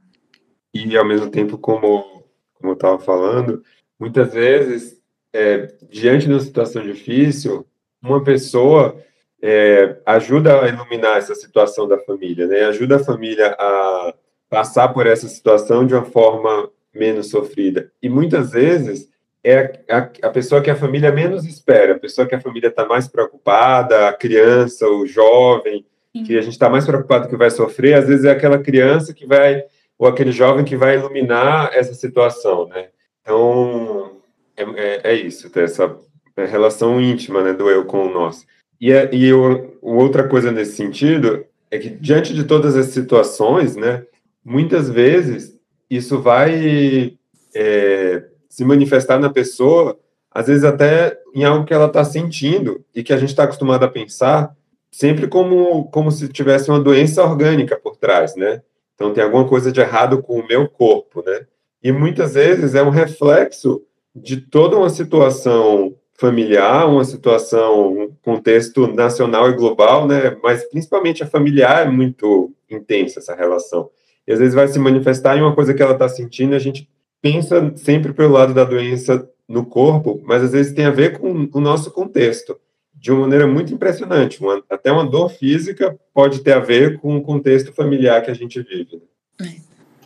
[0.72, 3.64] E, ao mesmo tempo, como, como eu estava falando,
[4.00, 5.02] muitas vezes,
[5.34, 7.66] é, diante de uma situação difícil,
[8.00, 8.96] uma pessoa
[9.42, 12.66] é, ajuda a iluminar essa situação da família, né?
[12.66, 14.14] Ajuda a família a
[14.48, 17.92] passar por essa situação de uma forma menos sofrida.
[18.00, 19.10] E muitas vezes
[19.46, 22.84] é a, a pessoa que a família menos espera, a pessoa que a família está
[22.84, 25.86] mais preocupada, a criança, o jovem,
[26.26, 29.28] que a gente está mais preocupado que vai sofrer, às vezes é aquela criança que
[29.28, 29.64] vai,
[30.00, 32.88] ou aquele jovem que vai iluminar essa situação, né?
[33.22, 34.14] Então,
[34.58, 35.96] é, é, é isso, essa
[36.36, 38.46] relação íntima, né, do eu com o nosso.
[38.82, 44.04] E, e eu, outra coisa nesse sentido é que, diante de todas as situações, né,
[44.44, 45.56] muitas vezes
[45.90, 47.16] isso vai
[47.54, 48.24] é,
[48.56, 50.00] se manifestar na pessoa,
[50.32, 53.84] às vezes até em algo que ela está sentindo e que a gente está acostumado
[53.84, 54.56] a pensar
[54.90, 58.62] sempre como, como se tivesse uma doença orgânica por trás, né?
[58.94, 61.46] Então tem alguma coisa de errado com o meu corpo, né?
[61.84, 63.84] E muitas vezes é um reflexo
[64.16, 70.38] de toda uma situação familiar, uma situação, um contexto nacional e global, né?
[70.42, 73.90] Mas principalmente a familiar é muito intensa essa relação.
[74.26, 76.90] E às vezes vai se manifestar em uma coisa que ela está sentindo a gente
[77.22, 81.50] pensa sempre pelo lado da doença no corpo, mas às vezes tem a ver com
[81.54, 82.58] o nosso contexto,
[82.94, 84.42] de uma maneira muito impressionante.
[84.42, 88.34] Uma, até uma dor física pode ter a ver com o contexto familiar que a
[88.34, 89.02] gente vive.
[89.40, 89.56] Né?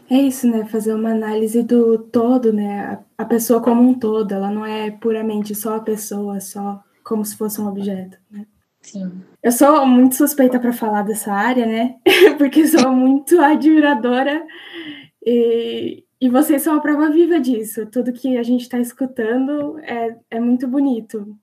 [0.09, 0.65] É isso, né?
[0.65, 2.99] Fazer uma análise do todo, né?
[3.17, 7.37] A pessoa como um todo, ela não é puramente só a pessoa, só como se
[7.37, 8.45] fosse um objeto, né?
[8.81, 9.21] Sim.
[9.43, 11.95] Eu sou muito suspeita para falar dessa área, né?
[12.37, 14.43] Porque sou muito admiradora
[15.23, 17.85] e, e vocês são a prova viva disso.
[17.85, 21.37] Tudo que a gente está escutando é, é muito bonito.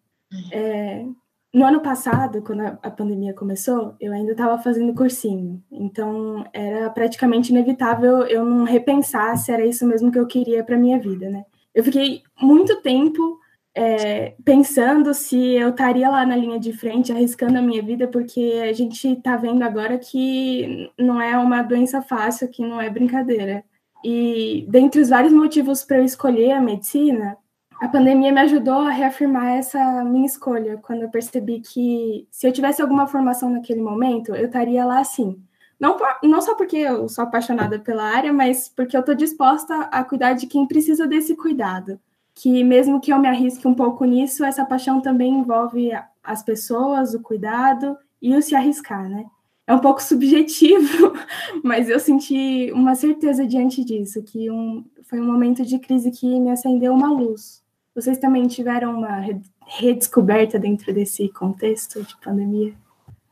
[0.52, 1.04] É,
[1.52, 5.62] no ano passado, quando a, a pandemia começou, eu ainda estava fazendo cursinho.
[5.72, 10.76] Então, era praticamente inevitável eu não repensar se era isso mesmo que eu queria para
[10.76, 11.44] minha vida, né?
[11.74, 13.38] Eu fiquei muito tempo
[13.74, 18.60] é, pensando se eu estaria lá na linha de frente, arriscando a minha vida, porque
[18.62, 23.64] a gente está vendo agora que não é uma doença fácil, que não é brincadeira.
[24.08, 27.36] E dentre os vários motivos para eu escolher a medicina,
[27.80, 32.52] a pandemia me ajudou a reafirmar essa minha escolha, quando eu percebi que se eu
[32.52, 35.42] tivesse alguma formação naquele momento, eu estaria lá sim.
[35.78, 39.74] Não, por, não só porque eu sou apaixonada pela área, mas porque eu estou disposta
[39.90, 41.98] a cuidar de quem precisa desse cuidado.
[42.32, 45.90] Que mesmo que eu me arrisque um pouco nisso, essa paixão também envolve
[46.22, 49.26] as pessoas, o cuidado e o se arriscar, né?
[49.66, 51.12] É um pouco subjetivo,
[51.62, 56.38] mas eu senti uma certeza diante disso, que um, foi um momento de crise que
[56.38, 57.62] me acendeu uma luz.
[57.94, 59.24] Vocês também tiveram uma
[59.66, 62.74] redescoberta dentro desse contexto de pandemia?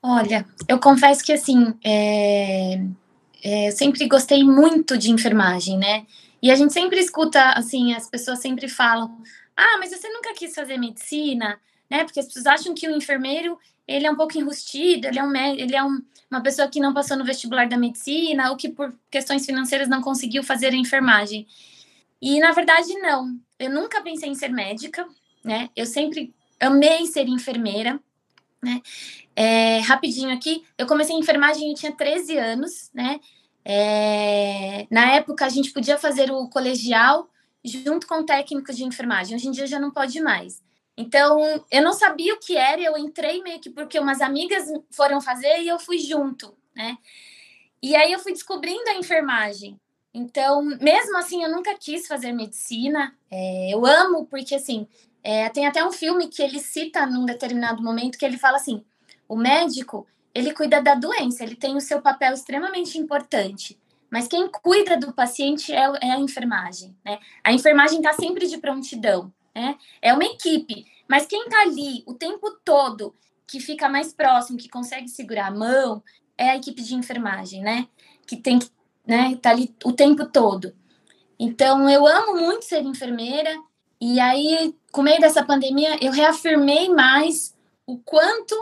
[0.02, 2.82] Olha, eu confesso que assim, é,
[3.42, 6.06] é, eu sempre gostei muito de enfermagem, né?
[6.42, 9.16] E a gente sempre escuta, assim, as pessoas sempre falam:
[9.56, 11.58] ah, mas você nunca quis fazer medicina,
[11.94, 12.04] né?
[12.04, 15.36] Porque as pessoas acham que o enfermeiro ele é um pouco enrustido, ele é, um,
[15.36, 18.92] ele é um, uma pessoa que não passou no vestibular da medicina ou que por
[19.10, 21.46] questões financeiras não conseguiu fazer a enfermagem.
[22.20, 23.38] E na verdade não.
[23.58, 25.06] Eu nunca pensei em ser médica,
[25.44, 25.70] né?
[25.76, 28.00] Eu sempre amei ser enfermeira,
[28.62, 28.80] né?
[29.36, 33.20] É, rapidinho aqui, eu comecei em enfermagem eu tinha 13 anos, né?
[33.64, 37.28] É, na época a gente podia fazer o colegial
[37.64, 39.36] junto com o técnico de enfermagem.
[39.36, 40.63] Hoje em dia já não pode mais.
[40.96, 45.20] Então, eu não sabia o que era, eu entrei meio que porque umas amigas foram
[45.20, 46.96] fazer e eu fui junto, né?
[47.82, 49.78] E aí eu fui descobrindo a enfermagem.
[50.12, 53.12] Então, mesmo assim, eu nunca quis fazer medicina.
[53.28, 54.86] É, eu amo, porque assim,
[55.22, 58.84] é, tem até um filme que ele cita num determinado momento que ele fala assim:
[59.28, 63.78] o médico ele cuida da doença, ele tem o seu papel extremamente importante.
[64.08, 67.18] Mas quem cuida do paciente é, é a enfermagem, né?
[67.42, 69.76] A enfermagem está sempre de prontidão né?
[70.02, 73.14] É uma equipe, mas quem está ali o tempo todo,
[73.46, 76.02] que fica mais próximo, que consegue segurar a mão,
[76.36, 77.86] é a equipe de enfermagem, né?
[78.26, 78.68] Que tem que,
[79.06, 80.74] né, tá ali o tempo todo.
[81.38, 83.54] Então, eu amo muito ser enfermeira,
[84.00, 87.54] e aí, com meio dessa pandemia, eu reafirmei mais
[87.86, 88.54] o quanto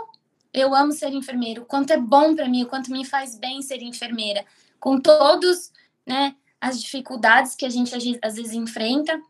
[0.53, 3.63] eu amo ser enfermeira, o quanto é bom para mim, o quanto me faz bem
[3.63, 4.45] ser enfermeira,
[4.79, 5.73] com todos,
[6.07, 9.21] né, as dificuldades que a gente às vezes enfrenta,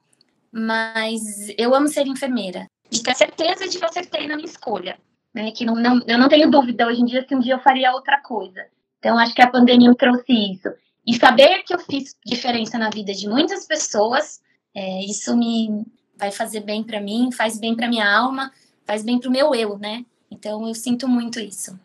[0.53, 2.67] mas eu amo ser enfermeira.
[2.91, 4.99] De ter certeza de que eu acertei na minha escolha.
[5.33, 5.51] Né?
[5.51, 7.93] Que não, não, eu não tenho dúvida hoje em dia se um dia eu faria
[7.93, 8.67] outra coisa.
[8.99, 10.69] Então, acho que a pandemia me trouxe isso.
[11.07, 14.41] E saber que eu fiz diferença na vida de muitas pessoas,
[14.75, 15.85] é, isso me
[16.17, 18.53] vai fazer bem para mim, faz bem para minha alma,
[18.85, 20.05] faz bem para o meu eu, né?
[20.31, 21.77] Então, eu sinto muito isso.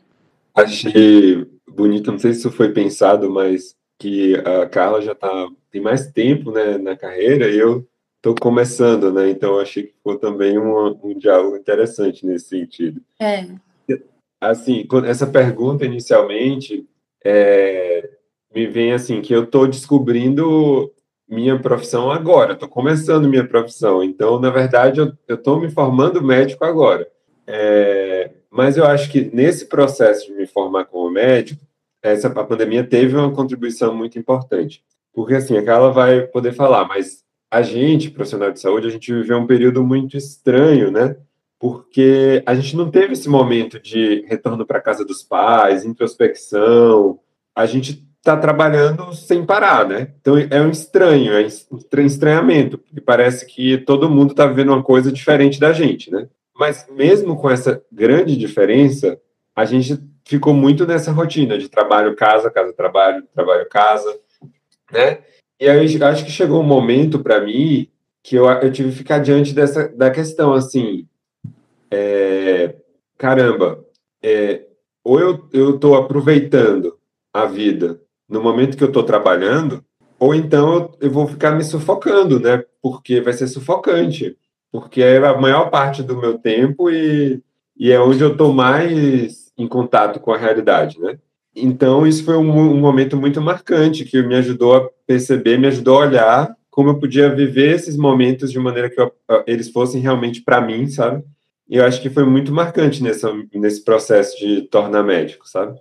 [0.53, 5.82] Achei bonito, não sei se isso foi pensado, mas que a Carla já tá, tem
[5.82, 7.88] mais tempo né, na carreira, e eu
[8.28, 9.30] estou começando, né?
[9.30, 13.02] Então achei que foi também um, um diálogo interessante nesse sentido.
[13.20, 13.46] É.
[14.40, 16.88] Assim, essa pergunta inicialmente
[17.24, 18.10] é,
[18.54, 20.92] me vem assim que eu estou descobrindo
[21.28, 24.04] minha profissão agora, estou começando minha profissão.
[24.04, 27.08] Então, na verdade, eu estou me formando médico agora.
[27.46, 31.62] É, mas eu acho que nesse processo de me formar como médico,
[32.02, 34.84] essa a pandemia teve uma contribuição muito importante.
[35.13, 39.14] Porque assim, a Carla vai poder falar, mas a gente, profissional de saúde, a gente
[39.14, 41.16] viveu um período muito estranho, né?
[41.60, 47.20] Porque a gente não teve esse momento de retorno para casa dos pais, introspecção.
[47.56, 50.14] A gente está trabalhando sem parar, né?
[50.20, 54.84] Então é um estranho, é um estranhamento, porque parece que todo mundo está vivendo uma
[54.84, 56.28] coisa diferente da gente, né?
[56.54, 59.20] Mas mesmo com essa grande diferença,
[59.56, 64.20] a gente ficou muito nessa rotina de trabalho, casa, casa, trabalho, trabalho, casa,
[64.92, 65.20] né?
[65.60, 67.89] E aí acho que chegou um momento para mim
[68.24, 71.08] que eu, eu tive que ficar diante dessa da questão assim,
[71.89, 72.76] é,
[73.17, 73.84] caramba,
[74.22, 74.65] é,
[75.04, 76.98] ou eu eu estou aproveitando
[77.34, 79.84] a vida no momento que eu estou trabalhando,
[80.20, 82.63] ou então eu vou ficar me sufocando, né?
[82.82, 84.38] Porque vai ser sufocante,
[84.72, 87.41] porque é a maior parte do meu tempo e,
[87.78, 91.17] e é onde eu estou mais em contato com a realidade, né?
[91.60, 95.98] Então, isso foi um, um, momento muito marcante que me ajudou a perceber, me ajudou
[95.98, 99.12] a olhar como eu podia viver esses momentos de maneira que eu,
[99.48, 101.24] eles fossem realmente para mim, sabe?
[101.67, 105.76] E eu acho que foi muito marcante nessa, nesse processo de tornar médico, sabe?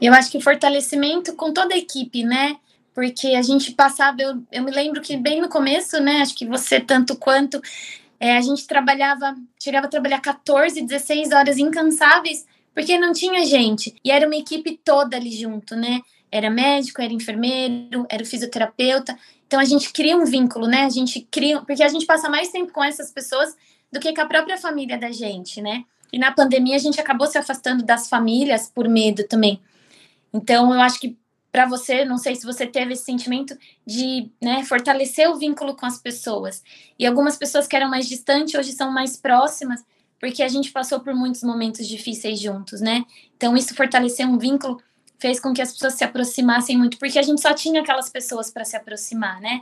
[0.00, 2.56] Eu acho que fortalecimento com toda a equipe, né?
[2.94, 6.22] Porque a gente passava, eu, eu me lembro que bem no começo, né?
[6.22, 7.60] Acho que você tanto quanto,
[8.18, 13.94] é, a gente trabalhava, chegava a trabalhar 14, 16 horas incansáveis porque não tinha gente.
[14.04, 16.00] E era uma equipe toda ali junto, né?
[16.30, 19.16] Era médico, era enfermeiro, era fisioterapeuta.
[19.46, 20.82] Então a gente cria um vínculo, né?
[20.82, 23.54] A gente cria, porque a gente passa mais tempo com essas pessoas
[23.92, 25.84] do que com a própria família da gente, né?
[26.12, 29.60] E na pandemia a gente acabou se afastando das famílias por medo também.
[30.32, 31.16] Então eu acho que
[31.52, 33.56] para você, não sei se você teve esse sentimento
[33.86, 36.64] de né, fortalecer o vínculo com as pessoas.
[36.98, 39.80] E algumas pessoas que eram mais distantes hoje são mais próximas
[40.18, 43.04] porque a gente passou por muitos momentos difíceis juntos, né?
[43.36, 44.80] Então, isso fortaleceu um vínculo,
[45.18, 48.50] fez com que as pessoas se aproximassem muito, porque a gente só tinha aquelas pessoas
[48.50, 49.60] para se aproximar, né?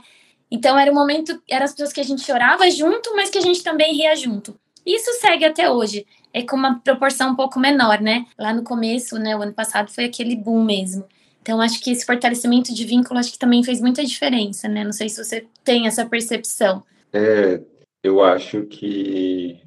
[0.49, 3.41] Então, era o momento, eram as pessoas que a gente chorava junto, mas que a
[3.41, 4.57] gente também ria junto.
[4.85, 8.25] Isso segue até hoje, é com uma proporção um pouco menor, né?
[8.37, 11.05] Lá no começo, né, o ano passado foi aquele boom mesmo.
[11.41, 14.83] Então, acho que esse fortalecimento de vínculo, acho que também fez muita diferença, né?
[14.83, 16.83] Não sei se você tem essa percepção.
[17.11, 17.59] É,
[18.01, 19.59] eu acho que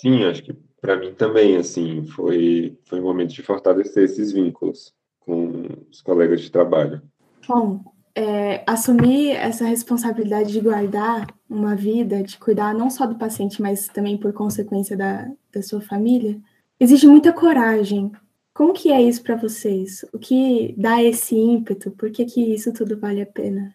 [0.00, 4.94] Sim, acho que para mim também, assim, foi, foi um momento de fortalecer esses vínculos
[5.18, 7.02] com os colegas de trabalho.
[7.46, 7.80] Bom,
[8.14, 13.88] é, assumir essa responsabilidade de guardar uma vida, de cuidar não só do paciente, mas
[13.88, 16.40] também por consequência da, da sua família,
[16.78, 18.12] exige muita coragem.
[18.54, 20.04] Como que é isso para vocês?
[20.12, 21.90] O que dá esse ímpeto?
[21.90, 23.74] Por que, que isso tudo vale a pena?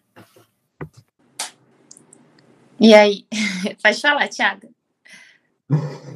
[2.80, 3.26] E aí?
[3.82, 4.73] Pode falar, Thiago.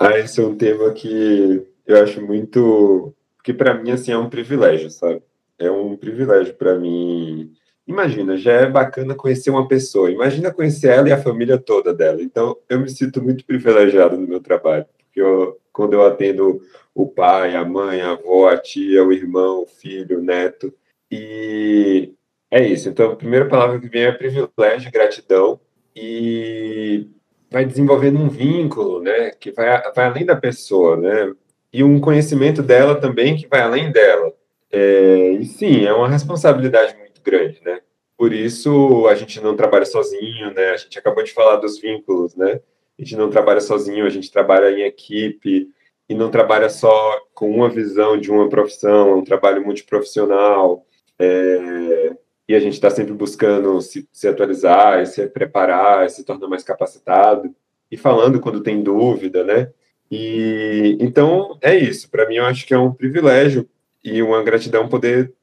[0.00, 3.12] Ah, esse é um tema que eu acho muito.
[3.42, 5.22] que para mim, assim, é um privilégio, sabe?
[5.58, 7.52] É um privilégio para mim.
[7.86, 10.10] Imagina, já é bacana conhecer uma pessoa.
[10.10, 12.22] Imagina conhecer ela e a família toda dela.
[12.22, 14.86] Então, eu me sinto muito privilegiado no meu trabalho.
[14.98, 16.60] Porque eu, quando eu atendo
[16.94, 20.72] o pai, a mãe, a avó, a tia, o irmão, o filho, o neto.
[21.10, 22.12] E
[22.50, 22.88] é isso.
[22.88, 25.58] Então, a primeira palavra que vem é privilégio, gratidão.
[25.96, 27.08] E
[27.50, 31.32] vai desenvolvendo um vínculo, né, que vai, vai além da pessoa, né,
[31.72, 34.32] e um conhecimento dela também que vai além dela.
[34.70, 37.80] É, e sim, é uma responsabilidade muito grande, né.
[38.16, 40.70] Por isso a gente não trabalha sozinho, né.
[40.70, 42.60] A gente acabou de falar dos vínculos, né.
[42.98, 45.68] A gente não trabalha sozinho, a gente trabalha em equipe
[46.08, 50.84] e não trabalha só com uma visão de uma profissão, é um trabalho multiprofissional.
[51.18, 52.16] É,
[52.48, 57.54] e a gente está sempre buscando se, se atualizar, se preparar, se tornar mais capacitado
[57.90, 59.70] e falando quando tem dúvida, né?
[60.10, 62.08] E então é isso.
[62.08, 63.68] Para mim, eu acho que é um privilégio
[64.02, 65.34] e uma gratidão poder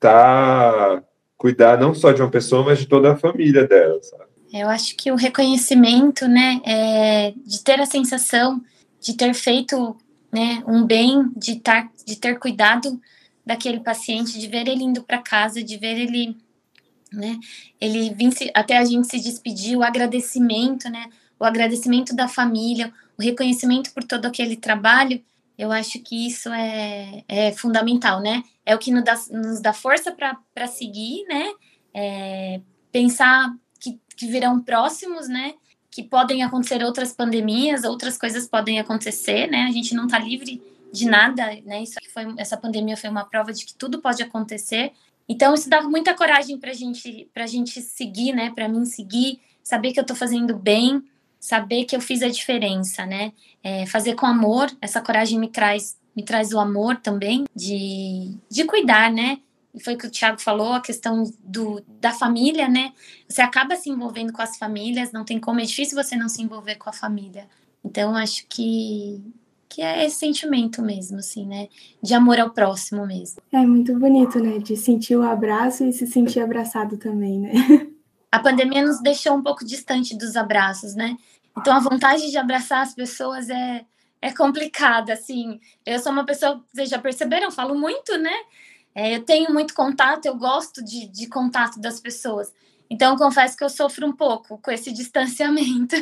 [0.00, 1.02] tá,
[1.36, 4.24] cuidar não só de uma pessoa, mas de toda a família dela, sabe?
[4.52, 8.62] Eu acho que o reconhecimento, né, é de ter a sensação
[9.00, 9.96] de ter feito,
[10.32, 12.98] né, um bem, de tar, de ter cuidado
[13.44, 16.36] daquele paciente, de ver ele indo para casa, de ver ele
[17.14, 17.38] né?
[17.80, 18.14] Ele
[18.54, 21.06] até a gente se despedir, o agradecimento, né?
[21.38, 25.22] O agradecimento da família, o reconhecimento por todo aquele trabalho,
[25.56, 28.42] eu acho que isso é, é fundamental, né?
[28.66, 31.52] É o que nos dá, nos dá força para seguir, né?
[31.92, 35.54] É, pensar que, que virão próximos, né?
[35.90, 39.62] Que podem acontecer outras pandemias, outras coisas podem acontecer, né?
[39.62, 40.60] A gente não está livre
[40.92, 41.82] de nada, né?
[41.82, 44.92] Isso foi, essa pandemia foi uma prova de que tudo pode acontecer
[45.28, 48.52] então, isso dá muita coragem para gente, a gente seguir, né?
[48.54, 51.02] Para mim seguir, saber que eu estou fazendo bem,
[51.40, 53.32] saber que eu fiz a diferença, né?
[53.62, 58.64] É, fazer com amor, essa coragem me traz, me traz o amor também de, de
[58.64, 59.38] cuidar, né?
[59.74, 62.92] E foi o que o Thiago falou, a questão do, da família, né?
[63.28, 66.42] Você acaba se envolvendo com as famílias, não tem como, é difícil você não se
[66.42, 67.48] envolver com a família.
[67.82, 69.22] Então, acho que
[69.74, 71.66] que é esse sentimento mesmo, assim, né?
[72.00, 73.42] De amor ao próximo mesmo.
[73.50, 74.58] É muito bonito, né?
[74.58, 77.52] De sentir o abraço e se sentir abraçado também, né?
[78.30, 81.16] A pandemia nos deixou um pouco distante dos abraços, né?
[81.58, 83.84] Então a vontade de abraçar as pessoas é,
[84.22, 85.58] é complicada, assim.
[85.84, 88.34] Eu sou uma pessoa, vocês já perceberam, eu falo muito, né?
[88.94, 92.52] É, eu tenho muito contato, eu gosto de, de contato das pessoas.
[92.88, 95.96] Então, confesso que eu sofro um pouco com esse distanciamento.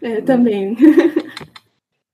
[0.00, 0.74] É, eu também.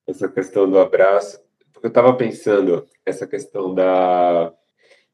[0.08, 1.38] essa questão do abraço,
[1.72, 4.52] porque eu estava pensando essa questão da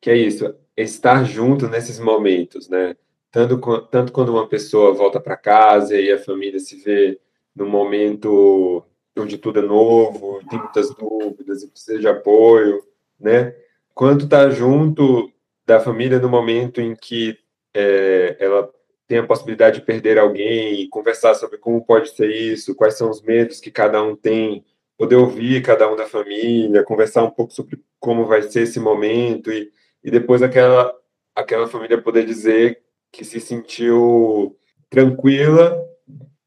[0.00, 2.94] que é isso, estar junto nesses momentos, né?
[3.30, 7.18] Tanto, tanto quando uma pessoa volta para casa e a família se vê
[7.56, 8.84] no momento
[9.16, 12.82] onde tudo é novo, tem muitas dúvidas e precisa de apoio,
[13.18, 13.56] né?
[13.94, 15.32] Quanto estar tá junto
[15.66, 17.38] da família no momento em que
[17.72, 18.70] é, ela
[19.06, 23.22] tem a possibilidade de perder alguém, conversar sobre como pode ser isso, quais são os
[23.22, 24.64] medos que cada um tem,
[24.96, 29.50] poder ouvir cada um da família, conversar um pouco sobre como vai ser esse momento
[29.52, 29.70] e,
[30.02, 30.94] e depois aquela
[31.34, 32.80] aquela família poder dizer
[33.10, 34.56] que se sentiu
[34.88, 35.76] tranquila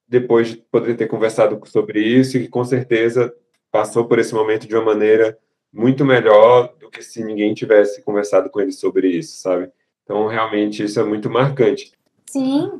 [0.07, 3.33] depois de poder ter conversado sobre isso e que com certeza
[3.69, 5.37] passou por esse momento de uma maneira
[5.73, 9.69] muito melhor do que se ninguém tivesse conversado com ele sobre isso, sabe?
[10.03, 11.91] Então, realmente, isso é muito marcante.
[12.29, 12.79] Sim,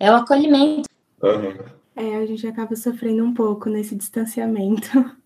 [0.00, 0.88] é, é o acolhimento.
[1.22, 1.81] Uhum.
[1.94, 4.88] É, a gente acaba sofrendo um pouco nesse distanciamento.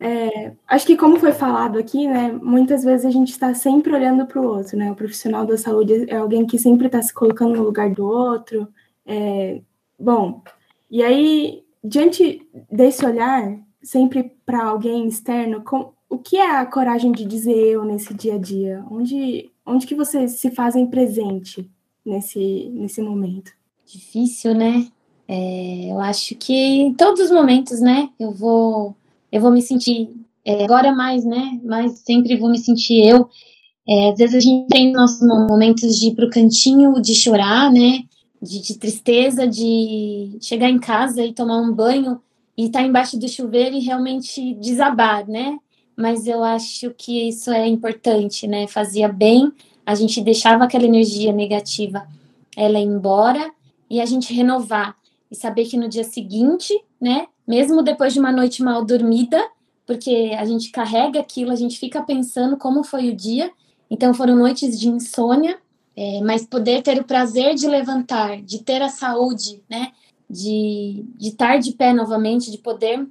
[0.00, 4.24] É, acho que como foi falado aqui, né, muitas vezes a gente está sempre olhando
[4.26, 4.92] para o outro, né?
[4.92, 8.68] O profissional da saúde é alguém que sempre está se colocando no lugar do outro.
[9.04, 9.60] É,
[9.98, 10.40] bom,
[10.88, 17.12] e aí diante desse olhar sempre para alguém externo, com, o que é a coragem
[17.12, 18.84] de dizer eu nesse dia a dia?
[18.90, 21.70] Onde, onde que vocês se fazem presente
[22.04, 23.52] nesse, nesse momento?
[23.84, 24.86] Difícil, né?
[25.28, 28.08] É, eu acho que em todos os momentos, né?
[28.18, 28.96] Eu vou,
[29.30, 30.10] eu vou me sentir
[30.44, 31.60] é, agora mais, né?
[31.62, 33.28] Mas sempre vou me sentir eu.
[33.86, 38.04] É, às vezes a gente tem nossos momentos de ir pro cantinho, de chorar, né?
[38.40, 42.20] De, de tristeza, de chegar em casa e tomar um banho
[42.56, 45.58] e estar tá embaixo do chuveiro e realmente desabar, né?
[45.94, 48.66] Mas eu acho que isso é importante, né?
[48.66, 49.52] Fazia bem,
[49.84, 52.06] a gente deixava aquela energia negativa
[52.56, 53.50] ela ir embora
[53.88, 54.97] e a gente renovar
[55.30, 59.42] e saber que no dia seguinte, né, mesmo depois de uma noite mal dormida,
[59.86, 63.50] porque a gente carrega aquilo, a gente fica pensando como foi o dia.
[63.90, 65.58] Então foram noites de insônia,
[65.96, 69.92] é, mas poder ter o prazer de levantar, de ter a saúde, né,
[70.28, 73.06] de, de estar de pé novamente, de poder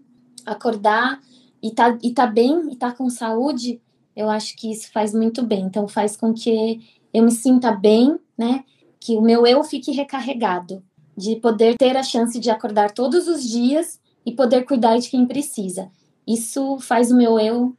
[0.46, 1.20] acordar
[1.62, 3.82] e tá, e tá bem, e tá com saúde,
[4.16, 5.62] eu acho que isso faz muito bem.
[5.62, 6.80] Então faz com que
[7.12, 8.64] eu me sinta bem, né,
[9.00, 10.84] que o meu eu fique recarregado
[11.18, 15.26] de poder ter a chance de acordar todos os dias e poder cuidar de quem
[15.26, 15.90] precisa.
[16.28, 17.76] Isso faz o meu eu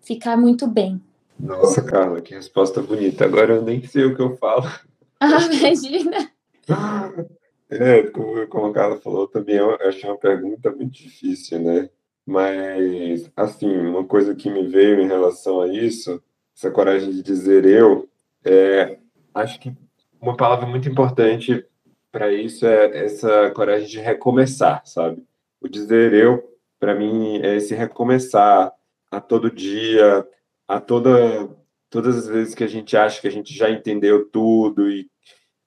[0.00, 1.00] ficar muito bem.
[1.38, 3.26] Nossa, Carla, que resposta bonita.
[3.26, 4.64] Agora eu nem sei o que eu falo.
[5.20, 6.30] Ah, imagina.
[7.70, 11.90] É, como, como a Carla falou, também eu achei uma pergunta muito difícil, né?
[12.24, 16.22] Mas, assim, uma coisa que me veio em relação a isso,
[16.56, 18.08] essa coragem de dizer eu,
[18.42, 18.98] é,
[19.34, 19.70] acho que
[20.18, 21.62] uma palavra muito importante
[22.10, 25.22] para isso é essa coragem de recomeçar, sabe?
[25.60, 28.72] O dizer eu, para mim, é esse recomeçar
[29.10, 30.26] a todo dia,
[30.66, 31.48] a toda
[31.90, 35.10] todas as vezes que a gente acha que a gente já entendeu tudo e,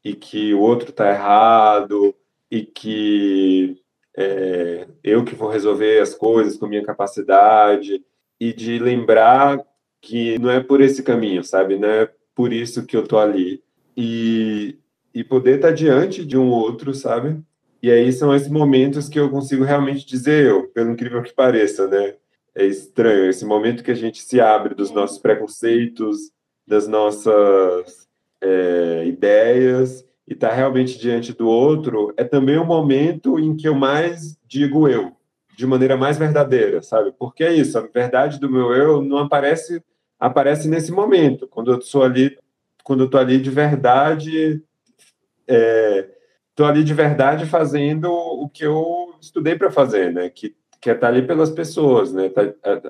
[0.04, 2.16] e que o outro está errado
[2.50, 3.82] e que
[4.16, 8.04] é, eu que vou resolver as coisas com minha capacidade
[8.40, 9.60] e de lembrar
[10.02, 11.78] que não é por esse caminho, sabe?
[11.78, 13.64] Não é por isso que eu tô ali.
[13.96, 14.78] E,
[15.14, 17.42] e poder estar diante de um outro, sabe?
[17.82, 21.88] E aí são esses momentos que eu consigo realmente dizer eu, pelo incrível que pareça,
[21.88, 22.16] né?
[22.54, 26.32] É estranho esse momento que a gente se abre dos nossos preconceitos,
[26.68, 28.08] das nossas
[28.42, 33.76] é, ideias e tá realmente diante do outro é também o momento em que eu
[33.76, 35.12] mais digo eu,
[35.58, 37.14] de maneira mais verdadeira, sabe?
[37.18, 39.84] Porque é isso, a verdade do meu eu não aparece
[40.20, 42.38] aparece nesse momento, quando eu sou ali,
[42.84, 44.64] quando eu tô ali de verdade
[45.52, 50.30] estou é, ali de verdade fazendo o que eu estudei para fazer, né?
[50.30, 52.30] Que, que é estar tá ali pelas pessoas, né?
[52.30, 52.42] Tá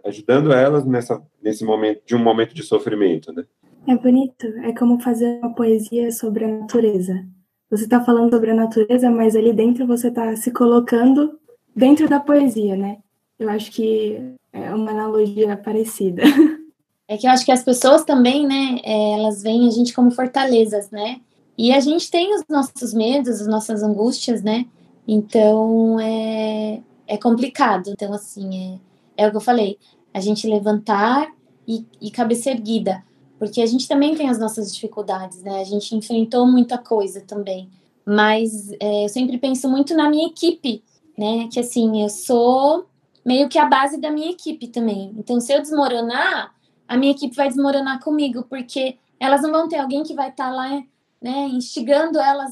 [0.05, 3.43] ajudando elas nessa, nesse momento, de um momento de sofrimento, né?
[3.87, 7.25] É bonito, é como fazer uma poesia sobre a natureza.
[7.69, 11.39] Você está falando sobre a natureza, mas ali dentro você está se colocando
[11.75, 12.97] dentro da poesia, né?
[13.39, 16.21] Eu acho que é uma analogia parecida.
[17.07, 20.11] É que eu acho que as pessoas também, né, é, elas veem a gente como
[20.11, 21.19] fortalezas, né?
[21.57, 24.65] E a gente tem os nossos medos, as nossas angústias, né?
[25.07, 27.89] Então é, é complicado.
[27.89, 28.79] Então, assim,
[29.17, 29.77] é, é o que eu falei:
[30.13, 31.31] a gente levantar
[31.67, 33.03] e, e cabeça erguida,
[33.37, 35.61] porque a gente também tem as nossas dificuldades, né?
[35.61, 37.69] A gente enfrentou muita coisa também.
[38.05, 40.83] Mas é, eu sempre penso muito na minha equipe,
[41.17, 41.47] né?
[41.51, 42.85] Que assim, eu sou
[43.25, 45.13] meio que a base da minha equipe também.
[45.17, 46.53] Então, se eu desmoronar,
[46.87, 50.49] a minha equipe vai desmoronar comigo, porque elas não vão ter alguém que vai estar
[50.49, 50.83] tá lá
[51.21, 52.51] né, instigando elas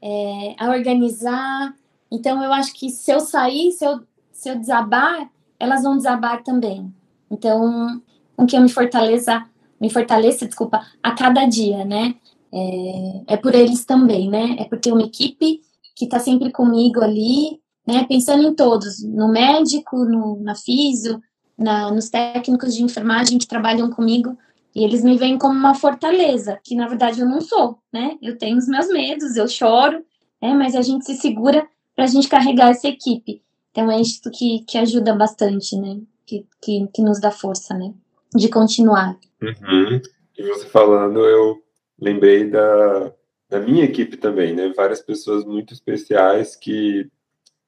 [0.00, 1.74] é, a organizar.
[2.10, 4.00] Então, eu acho que se eu sair, se eu,
[4.30, 6.92] se eu desabar, elas vão desabar também.
[7.30, 8.02] Então,
[8.36, 9.46] com que eu me fortaleça
[9.82, 12.14] me fortaleça, desculpa, a cada dia, né?
[12.54, 14.54] É, é por eles também, né?
[14.60, 15.60] É por ter uma equipe
[15.96, 18.04] que está sempre comigo ali, né?
[18.04, 21.20] Pensando em todos, no médico, no, na físio,
[21.58, 24.38] na, nos técnicos de enfermagem que trabalham comigo,
[24.74, 28.16] e eles me veem como uma fortaleza, que na verdade eu não sou, né?
[28.22, 30.04] Eu tenho os meus medos, eu choro,
[30.40, 30.54] né?
[30.54, 33.42] Mas a gente se segura para a gente carregar essa equipe.
[33.70, 36.00] Então é isso que, que ajuda bastante, né?
[36.26, 37.92] Que, que, que nos dá força, né?
[38.34, 39.18] De continuar.
[39.42, 40.00] Uhum.
[40.38, 41.62] E você falando, eu
[42.00, 43.12] lembrei da,
[43.50, 44.72] da minha equipe também, né?
[44.74, 47.10] Várias pessoas muito especiais que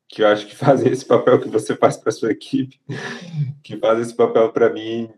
[0.07, 2.81] que eu acho que fazem esse papel que você faz para sua equipe,
[3.63, 5.11] que fazem esse papel para mim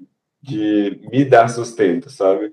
[0.46, 2.52] de me dar sustento, sabe?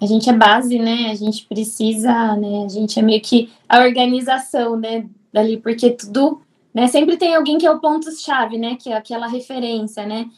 [0.00, 1.10] A gente é base, né?
[1.10, 2.64] A gente precisa, né?
[2.64, 5.06] A gente é meio que a organização, né?
[5.32, 6.40] Dali, porque tudo,
[6.72, 6.86] né?
[6.86, 8.76] Sempre tem alguém que é o ponto-chave, né?
[8.76, 10.30] Que é aquela referência, né?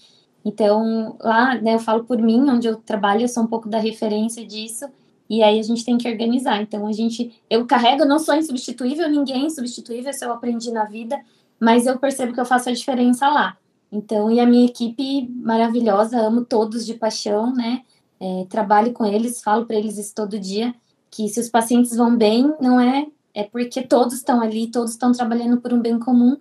[0.45, 1.75] Então, lá, né?
[1.75, 4.87] Eu falo por mim, onde eu trabalho, eu sou um pouco da referência disso.
[5.29, 6.61] E aí a gente tem que organizar.
[6.61, 10.85] Então, a gente, eu carrego, não sou insubstituível, ninguém é insubstituível, isso eu aprendi na
[10.85, 11.21] vida,
[11.59, 13.57] mas eu percebo que eu faço a diferença lá.
[13.91, 17.83] Então, e a minha equipe maravilhosa, amo todos de paixão, né?
[18.19, 20.75] É, trabalho com eles, falo para eles isso todo dia,
[21.11, 25.13] que se os pacientes vão bem, não é, é porque todos estão ali, todos estão
[25.13, 26.37] trabalhando por um bem comum,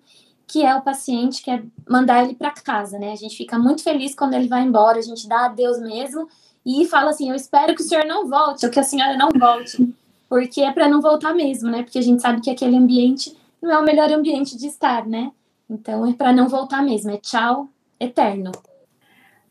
[0.47, 3.11] que é o paciente, que é mandar ele para casa, né?
[3.11, 6.27] A gente fica muito feliz quando ele vai embora, a gente dá adeus mesmo
[6.65, 9.29] e fala assim: Eu espero que o senhor não volte, ou que a senhora não
[9.29, 9.93] volte,
[10.29, 11.83] porque é para não voltar mesmo, né?
[11.83, 15.31] Porque a gente sabe que aquele ambiente não é o melhor ambiente de estar, né?
[15.69, 18.51] Então é para não voltar mesmo, é tchau eterno.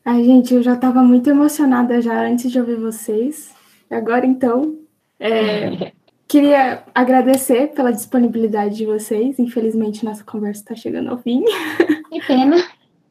[0.03, 3.53] Ai, gente, eu já estava muito emocionada já antes de ouvir vocês.
[3.89, 4.77] Agora, então,
[5.19, 5.91] é,
[6.27, 9.39] queria agradecer pela disponibilidade de vocês.
[9.39, 11.43] Infelizmente, nossa conversa está chegando ao fim.
[12.07, 12.55] Que pena.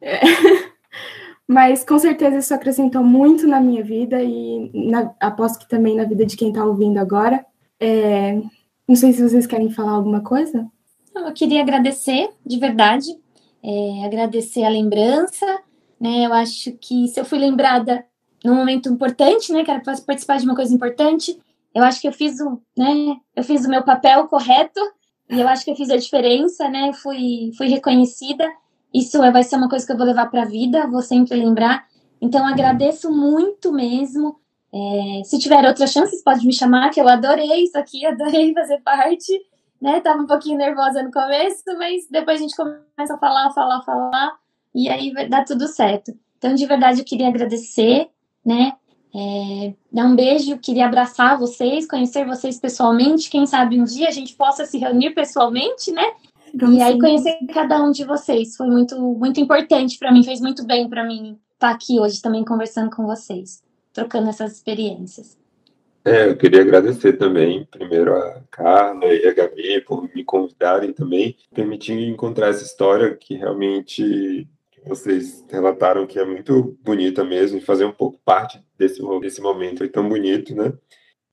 [0.01, 0.19] É,
[1.47, 6.05] mas, com certeza, isso acrescentou muito na minha vida e na, aposto que também na
[6.05, 7.45] vida de quem está ouvindo agora.
[7.79, 8.41] É,
[8.87, 10.65] não sei se vocês querem falar alguma coisa.
[11.15, 13.07] Eu queria agradecer, de verdade,
[13.63, 15.45] é, agradecer a lembrança,
[15.99, 16.25] né?
[16.25, 18.05] Eu acho que se eu fui lembrada
[18.43, 19.63] num momento importante, né?
[19.63, 21.39] Quero participar de uma coisa importante.
[21.73, 23.17] Eu acho que eu fiz o, né?
[23.35, 24.79] Eu fiz o meu papel correto
[25.29, 26.91] e eu acho que eu fiz a diferença, né?
[26.93, 28.45] Fui, fui reconhecida.
[28.93, 30.87] Isso vai ser uma coisa que eu vou levar para a vida.
[30.87, 31.85] Vou sempre lembrar.
[32.21, 34.35] Então agradeço muito mesmo.
[34.73, 38.81] É, se tiver outras chances, pode me chamar, que eu adorei isso aqui, adorei fazer
[38.81, 39.33] parte
[39.85, 40.01] né?
[40.01, 44.35] Tava um pouquinho nervosa no começo, mas depois a gente começa a falar, falar, falar,
[44.73, 46.11] e aí vai dar tudo certo.
[46.39, 48.09] Então, de verdade, eu queria agradecer,
[48.43, 48.73] né?
[49.13, 53.29] É, dar um beijo, queria abraçar vocês, conhecer vocês pessoalmente.
[53.29, 56.03] Quem sabe um dia a gente possa se reunir pessoalmente, né?
[56.71, 60.65] e aí conhecer cada um de vocês foi muito muito importante para mim, fez muito
[60.65, 63.61] bem para mim estar aqui hoje também conversando com vocês,
[63.93, 65.37] trocando essas experiências.
[66.07, 71.35] É, eu queria agradecer também, primeiro a Carla e a Gabi por me convidarem também,
[71.51, 74.47] permitir encontrar essa história que realmente
[74.85, 79.79] vocês relataram que é muito bonita mesmo, e fazer um pouco parte desse, desse momento
[79.79, 80.73] foi tão bonito, né?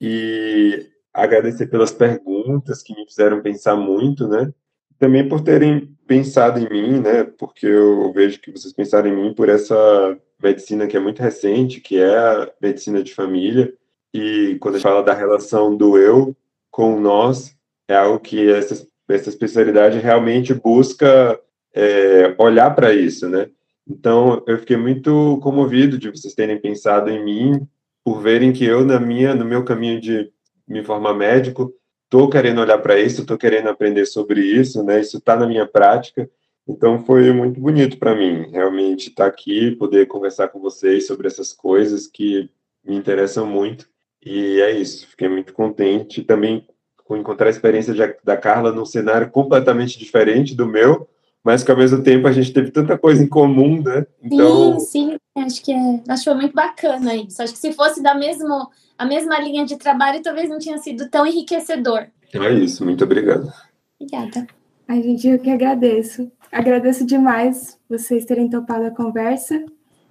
[0.01, 4.51] E agradecer pelas perguntas que me fizeram pensar muito, né?
[4.97, 7.23] Também por terem pensado em mim, né?
[7.23, 11.79] Porque eu vejo que vocês pensaram em mim por essa medicina que é muito recente,
[11.79, 13.71] que é a medicina de família,
[14.13, 16.35] e quando a gente fala da relação do eu
[16.69, 17.55] com nós,
[17.87, 21.39] é algo que essa, essa especialidade realmente busca
[21.73, 23.49] é, olhar para isso, né?
[23.87, 27.67] Então, eu fiquei muito comovido de vocês terem pensado em mim,
[28.03, 30.31] por verem que eu, na minha, no meu caminho de
[30.67, 31.73] me formar médico,
[32.05, 35.01] estou querendo olhar para isso, estou querendo aprender sobre isso, né?
[35.01, 36.29] Isso está na minha prática.
[36.67, 41.27] Então, foi muito bonito para mim, realmente, estar tá aqui, poder conversar com vocês sobre
[41.27, 42.49] essas coisas que
[42.85, 43.92] me interessam muito.
[44.25, 46.65] E é isso, fiquei muito contente também
[47.03, 51.07] com encontrar a experiência de, da Carla num cenário completamente diferente do meu,
[51.43, 54.05] mas que ao mesmo tempo a gente teve tanta coisa em comum, né?
[54.21, 54.79] Então...
[54.79, 57.41] Sim, sim, acho que é, acho que foi muito bacana isso.
[57.41, 61.09] Acho que se fosse da mesmo, a mesma linha de trabalho, talvez não tinha sido
[61.09, 62.07] tão enriquecedor.
[62.33, 63.51] É isso, muito obrigado.
[63.99, 64.47] Obrigada.
[64.87, 66.31] Ai, gente, eu que agradeço.
[66.51, 69.63] Agradeço demais vocês terem topado a conversa.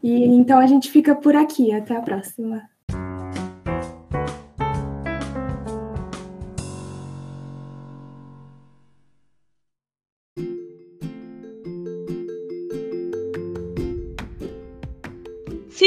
[0.03, 1.73] E então a gente fica por aqui.
[1.73, 2.63] Até a próxima.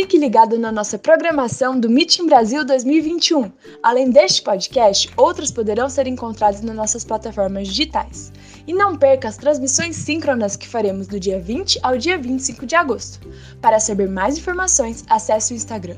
[0.05, 3.51] Fique ligado na nossa programação do Meeting Brasil 2021.
[3.81, 8.31] Além deste podcast, outros poderão ser encontrados nas nossas plataformas digitais.
[8.67, 12.75] E não perca as transmissões síncronas que faremos do dia 20 ao dia 25 de
[12.75, 13.27] agosto.
[13.59, 15.95] Para saber mais informações, acesse o Instagram